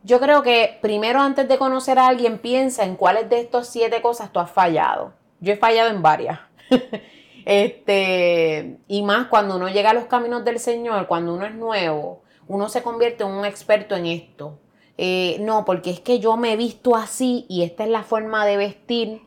yo 0.03 0.19
creo 0.19 0.43
que 0.43 0.77
primero 0.81 1.21
antes 1.21 1.47
de 1.47 1.57
conocer 1.57 1.99
a 1.99 2.07
alguien 2.07 2.37
piensa 2.37 2.83
en 2.83 2.95
cuáles 2.95 3.29
de 3.29 3.39
estas 3.39 3.67
siete 3.67 4.01
cosas 4.01 4.31
tú 4.31 4.39
has 4.39 4.51
fallado. 4.51 5.13
Yo 5.39 5.53
he 5.53 5.57
fallado 5.57 5.89
en 5.89 6.01
varias. 6.01 6.39
este, 7.45 8.77
y 8.87 9.01
más 9.01 9.27
cuando 9.27 9.55
uno 9.55 9.69
llega 9.69 9.91
a 9.91 9.93
los 9.93 10.05
caminos 10.05 10.43
del 10.43 10.59
Señor, 10.59 11.07
cuando 11.07 11.33
uno 11.33 11.45
es 11.45 11.55
nuevo, 11.55 12.21
uno 12.47 12.69
se 12.69 12.83
convierte 12.83 13.23
en 13.23 13.29
un 13.29 13.45
experto 13.45 13.95
en 13.95 14.05
esto. 14.07 14.57
Eh, 15.01 15.37
no, 15.39 15.63
porque 15.63 15.91
es 15.91 16.01
que 16.01 16.19
yo 16.19 16.35
me 16.35 16.51
he 16.51 16.57
visto 16.57 16.93
así 16.97 17.45
y 17.47 17.63
esta 17.63 17.85
es 17.85 17.89
la 17.89 18.03
forma 18.03 18.45
de 18.45 18.57
vestir 18.57 19.21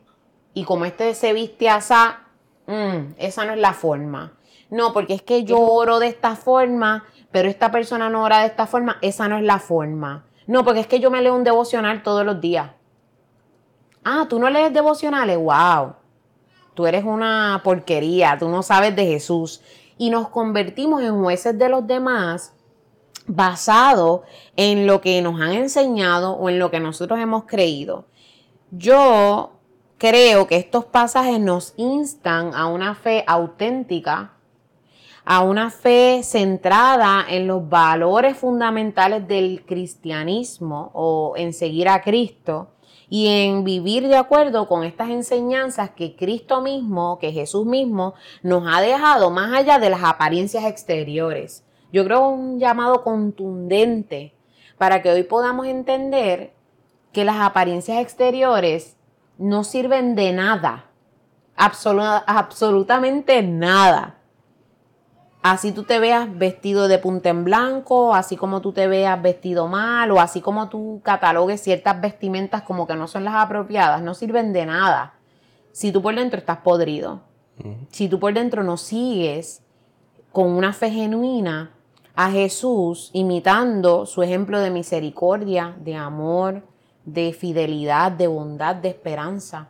y 0.53 0.65
como 0.65 0.85
este 0.85 1.15
se 1.15 1.33
viste 1.33 1.67
así, 1.67 1.95
mm, 2.67 3.15
esa 3.17 3.43
no 3.43 3.53
es 3.53 3.59
la 3.59 3.73
forma. 3.73 4.33
No, 4.69 4.93
porque 4.93 5.15
es 5.15 5.23
que 5.23 5.45
yo 5.45 5.59
oro 5.59 5.97
de 5.97 6.09
esta 6.09 6.35
forma, 6.35 7.05
pero 7.31 7.49
esta 7.49 7.71
persona 7.71 8.07
no 8.11 8.21
ora 8.23 8.41
de 8.41 8.45
esta 8.45 8.67
forma, 8.67 8.99
esa 9.01 9.27
no 9.27 9.37
es 9.37 9.43
la 9.43 9.57
forma. 9.57 10.27
No, 10.45 10.63
porque 10.63 10.81
es 10.81 10.85
que 10.85 10.99
yo 10.99 11.09
me 11.09 11.23
leo 11.23 11.35
un 11.35 11.43
devocional 11.43 12.03
todos 12.03 12.23
los 12.23 12.39
días. 12.39 12.69
Ah, 14.03 14.27
tú 14.29 14.37
no 14.37 14.51
lees 14.51 14.71
devocionales, 14.71 15.39
wow. 15.39 15.95
Tú 16.75 16.85
eres 16.85 17.03
una 17.03 17.59
porquería, 17.63 18.37
tú 18.37 18.47
no 18.47 18.61
sabes 18.61 18.95
de 18.95 19.07
Jesús. 19.07 19.63
Y 19.97 20.11
nos 20.11 20.29
convertimos 20.29 21.01
en 21.01 21.19
jueces 21.19 21.57
de 21.57 21.67
los 21.67 21.87
demás 21.87 22.53
basado 23.27 24.23
en 24.55 24.87
lo 24.87 25.01
que 25.01 25.21
nos 25.21 25.39
han 25.39 25.53
enseñado 25.53 26.33
o 26.33 26.49
en 26.49 26.59
lo 26.59 26.71
que 26.71 26.79
nosotros 26.79 27.19
hemos 27.19 27.45
creído. 27.45 28.05
Yo 28.71 29.51
creo 29.97 30.47
que 30.47 30.57
estos 30.57 30.85
pasajes 30.85 31.39
nos 31.39 31.73
instan 31.77 32.53
a 32.53 32.67
una 32.67 32.95
fe 32.95 33.23
auténtica, 33.27 34.33
a 35.25 35.41
una 35.41 35.69
fe 35.69 36.21
centrada 36.23 37.25
en 37.29 37.47
los 37.47 37.69
valores 37.69 38.35
fundamentales 38.35 39.27
del 39.27 39.63
cristianismo 39.65 40.91
o 40.93 41.35
en 41.37 41.53
seguir 41.53 41.87
a 41.87 42.01
Cristo 42.01 42.69
y 43.09 43.27
en 43.27 43.63
vivir 43.63 44.07
de 44.07 44.17
acuerdo 44.17 44.67
con 44.67 44.83
estas 44.83 45.09
enseñanzas 45.09 45.91
que 45.91 46.15
Cristo 46.15 46.61
mismo, 46.61 47.19
que 47.19 47.31
Jesús 47.31 47.65
mismo 47.65 48.15
nos 48.41 48.63
ha 48.67 48.81
dejado 48.81 49.29
más 49.29 49.53
allá 49.53 49.77
de 49.79 49.89
las 49.89 50.03
apariencias 50.03 50.65
exteriores. 50.65 51.63
Yo 51.93 52.03
creo 52.03 52.27
un 52.29 52.59
llamado 52.59 53.03
contundente 53.03 54.33
para 54.79 55.03
que 55.03 55.11
hoy 55.11 55.21
podamos 55.21 55.67
entender 55.67 56.51
que 57.11 57.23
las 57.23 57.35
apariencias 57.39 58.01
exteriores 58.01 58.97
no 59.37 59.63
sirven 59.63 60.15
de 60.15 60.33
nada, 60.33 60.85
absolu- 61.55 62.23
absolutamente 62.25 63.43
nada. 63.43 64.15
Así 65.43 65.71
tú 65.71 65.83
te 65.83 65.99
veas 65.99 66.35
vestido 66.35 66.87
de 66.87 66.97
punta 66.97 67.29
en 67.29 67.43
blanco, 67.43 68.15
así 68.15 68.37
como 68.37 68.61
tú 68.61 68.71
te 68.71 68.87
veas 68.87 69.21
vestido 69.21 69.67
mal, 69.67 70.09
o 70.09 70.19
así 70.19 70.41
como 70.41 70.69
tú 70.69 70.99
catalogues 71.03 71.61
ciertas 71.61 72.01
vestimentas 72.01 72.63
como 72.63 72.87
que 72.87 72.95
no 72.95 73.07
son 73.07 73.23
las 73.23 73.35
apropiadas, 73.35 74.01
no 74.01 74.15
sirven 74.15 74.51
de 74.51 74.65
nada. 74.65 75.13
Si 75.73 75.91
tú 75.91 76.01
por 76.01 76.15
dentro 76.15 76.39
estás 76.39 76.57
podrido, 76.59 77.21
si 77.91 78.09
tú 78.09 78.19
por 78.19 78.33
dentro 78.33 78.63
no 78.63 78.77
sigues 78.77 79.61
con 80.31 80.49
una 80.49 80.73
fe 80.73 80.89
genuina 80.89 81.72
a 82.15 82.29
Jesús, 82.31 83.09
imitando 83.13 84.05
su 84.05 84.21
ejemplo 84.21 84.59
de 84.59 84.69
misericordia, 84.69 85.75
de 85.79 85.95
amor, 85.95 86.61
de 87.05 87.33
fidelidad, 87.33 88.11
de 88.11 88.27
bondad, 88.27 88.75
de 88.75 88.89
esperanza 88.89 89.67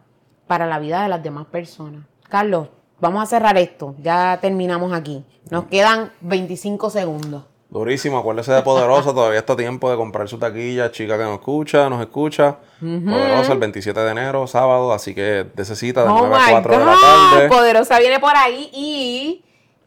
para 0.47 0.67
la 0.67 0.79
vida 0.79 1.03
de 1.03 1.09
las 1.09 1.23
demás 1.23 1.45
personas. 1.47 2.05
Carlos, 2.29 2.67
vamos 2.99 3.23
a 3.23 3.25
cerrar 3.25 3.57
esto. 3.57 3.95
Ya 3.99 4.37
terminamos 4.41 4.91
aquí. 4.93 5.23
Nos 5.49 5.65
quedan 5.65 6.11
25 6.21 6.89
segundos. 6.89 7.43
Durísimo, 7.69 8.19
acuérdese 8.19 8.51
de 8.51 8.61
Poderosa, 8.61 9.13
todavía 9.15 9.39
está 9.39 9.55
tiempo 9.55 9.89
de 9.89 9.97
comprar 9.97 10.27
su 10.29 10.37
taquilla, 10.37 10.91
chica 10.91 11.17
que 11.17 11.23
nos 11.23 11.39
escucha, 11.39 11.89
nos 11.89 12.01
escucha. 12.01 12.57
Poderosa 12.79 13.53
el 13.53 13.59
27 13.59 13.99
de 13.99 14.11
enero, 14.11 14.45
sábado, 14.45 14.93
así 14.93 15.15
que 15.15 15.47
necesita 15.55 16.03
de 16.03 16.09
Oh 16.09 16.27
9 16.27 16.35
a 16.35 16.39
my 16.39 16.51
4 16.51 16.71
de 16.71 16.85
la 16.85 16.93
God, 16.93 17.01
tarde. 17.01 17.49
Poderosa 17.49 17.99
viene 17.99 18.19
por 18.19 18.35
ahí 18.35 18.69
y 18.73 19.43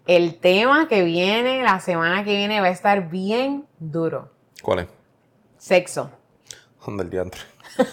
el 0.07 0.39
tema 0.39 0.89
que 0.89 1.03
viene 1.03 1.63
la 1.63 1.81
semana 1.81 2.25
que 2.25 2.37
viene 2.37 2.61
va 2.61 2.67
a 2.69 2.71
estar 2.71 3.09
bien 3.11 3.67
duro. 3.79 4.31
¿Cuál 4.63 4.81
es? 4.81 4.87
Sexo. 5.59 6.11
¿Dónde 6.85 7.03
el 7.05 7.11
diantre? 7.11 7.41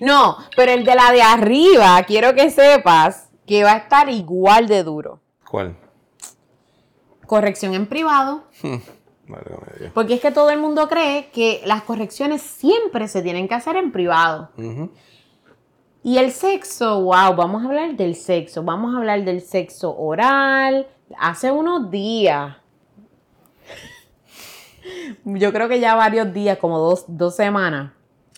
No, 0.00 0.38
pero 0.56 0.72
el 0.72 0.84
de 0.84 0.94
la 0.94 1.12
de 1.12 1.20
arriba, 1.22 2.02
quiero 2.06 2.34
que 2.34 2.50
sepas 2.50 3.28
que 3.46 3.64
va 3.64 3.72
a 3.72 3.76
estar 3.76 4.08
igual 4.08 4.66
de 4.66 4.82
duro. 4.82 5.20
¿Cuál? 5.48 5.76
Corrección 7.26 7.74
en 7.74 7.86
privado, 7.86 8.44
Dios. 8.62 9.92
porque 9.92 10.14
es 10.14 10.20
que 10.20 10.30
todo 10.30 10.50
el 10.50 10.58
mundo 10.58 10.88
cree 10.88 11.30
que 11.30 11.60
las 11.66 11.82
correcciones 11.82 12.40
siempre 12.42 13.08
se 13.08 13.22
tienen 13.22 13.46
que 13.46 13.54
hacer 13.54 13.76
en 13.76 13.92
privado. 13.92 14.50
Ujú. 14.56 14.90
Y 16.02 16.16
el 16.16 16.32
sexo, 16.32 17.02
wow, 17.02 17.34
vamos 17.36 17.62
a 17.62 17.66
hablar 17.66 17.94
del 17.94 18.14
sexo, 18.14 18.62
vamos 18.62 18.94
a 18.94 18.98
hablar 18.98 19.22
del 19.22 19.42
sexo 19.42 19.94
oral. 19.98 20.86
Hace 21.18 21.50
unos 21.50 21.90
días, 21.90 22.56
yo 25.24 25.52
creo 25.52 25.68
que 25.68 25.78
ya 25.78 25.94
varios 25.94 26.32
días, 26.32 26.56
como 26.56 26.78
dos, 26.78 27.04
dos 27.06 27.36
semanas, 27.36 27.92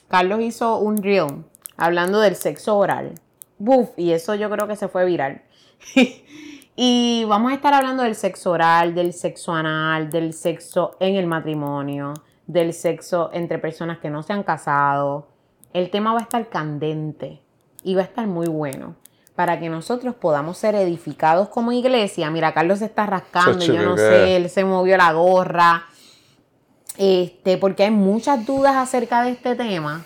Carlos 0.08 0.40
hizo 0.40 0.78
un 0.78 0.96
reel 0.96 1.44
hablando 1.76 2.18
del 2.18 2.34
sexo 2.34 2.76
oral. 2.76 3.14
Buf, 3.58 3.90
y 3.96 4.10
eso 4.10 4.34
yo 4.34 4.50
creo 4.50 4.66
que 4.66 4.74
se 4.74 4.88
fue 4.88 5.04
viral. 5.04 5.42
y 6.74 7.24
vamos 7.28 7.52
a 7.52 7.54
estar 7.54 7.74
hablando 7.74 8.02
del 8.02 8.16
sexo 8.16 8.50
oral, 8.50 8.92
del 8.92 9.12
sexo 9.12 9.52
anal, 9.52 10.10
del 10.10 10.32
sexo 10.32 10.96
en 10.98 11.14
el 11.14 11.28
matrimonio, 11.28 12.14
del 12.44 12.72
sexo 12.72 13.30
entre 13.32 13.60
personas 13.60 13.98
que 13.98 14.10
no 14.10 14.24
se 14.24 14.32
han 14.32 14.42
casado. 14.42 15.28
El 15.72 15.90
tema 15.90 16.12
va 16.12 16.18
a 16.18 16.22
estar 16.22 16.48
candente 16.48 17.40
y 17.82 17.94
va 17.94 18.02
a 18.02 18.04
estar 18.04 18.26
muy 18.26 18.46
bueno 18.46 18.96
para 19.34 19.58
que 19.58 19.68
nosotros 19.68 20.14
podamos 20.14 20.58
ser 20.58 20.74
edificados 20.74 21.48
como 21.48 21.72
iglesia. 21.72 22.30
Mira, 22.30 22.52
Carlos 22.52 22.80
se 22.80 22.84
está 22.84 23.06
rascando, 23.06 23.64
yo 23.64 23.82
no 23.82 23.96
sé, 23.96 24.36
él 24.36 24.50
se 24.50 24.64
movió 24.64 24.96
la 24.96 25.12
gorra. 25.12 25.86
Este, 26.98 27.56
porque 27.56 27.84
hay 27.84 27.90
muchas 27.90 28.44
dudas 28.44 28.76
acerca 28.76 29.22
de 29.22 29.30
este 29.30 29.56
tema. 29.56 30.04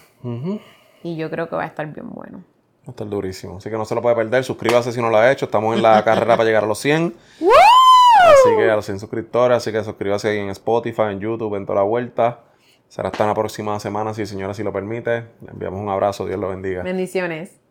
Y 1.03 1.17
yo 1.17 1.31
creo 1.31 1.49
que 1.49 1.57
va 1.57 1.65
a 1.65 1.67
estar 1.67 1.87
bien 1.93 2.11
bueno. 2.11 2.39
Va 2.39 2.89
a 2.89 2.91
estar 2.91 3.09
durísimo. 3.09 3.59
Así 3.59 3.69
que 3.69 3.77
no 3.77 3.85
se 3.85 3.95
lo 3.95 4.03
puede 4.03 4.17
perder. 4.17 4.45
Suscríbase 4.45 4.93
si 4.93 5.01
no 5.01 5.11
lo 5.11 5.17
ha 5.19 5.31
hecho. 5.31 5.47
Estamos 5.47 5.77
en 5.77 5.83
la 5.83 6.03
carrera 6.05 6.37
para 6.37 6.45
llegar 6.45 6.65
a 6.65 6.67
los 6.67 6.79
100. 6.79 7.15
Así 7.41 8.57
que 8.57 8.71
a 8.71 8.77
los 8.77 8.85
100 8.85 9.01
suscriptores. 9.01 9.57
Así 9.57 9.73
que 9.73 9.83
suscríbase 9.83 10.29
ahí 10.29 10.39
en 10.39 10.51
Spotify, 10.51 11.03
en 11.11 11.21
YouTube, 11.21 11.57
en 11.57 11.67
toda 11.67 11.81
la 11.81 11.85
vuelta. 11.85 12.41
Será 12.89 13.09
hasta 13.09 13.27
la 13.27 13.35
próxima 13.35 13.79
semana, 13.81 14.15
si 14.15 14.23
el 14.23 14.27
Señor 14.29 14.51
así 14.51 14.63
lo 14.63 14.73
permite. 14.73 15.27
Le 15.43 15.51
enviamos 15.51 15.81
un 15.81 15.89
abrazo. 15.89 16.27
Dios 16.27 16.39
lo 16.39 16.49
bendiga. 16.49 16.83
Bendiciones. 16.85 17.66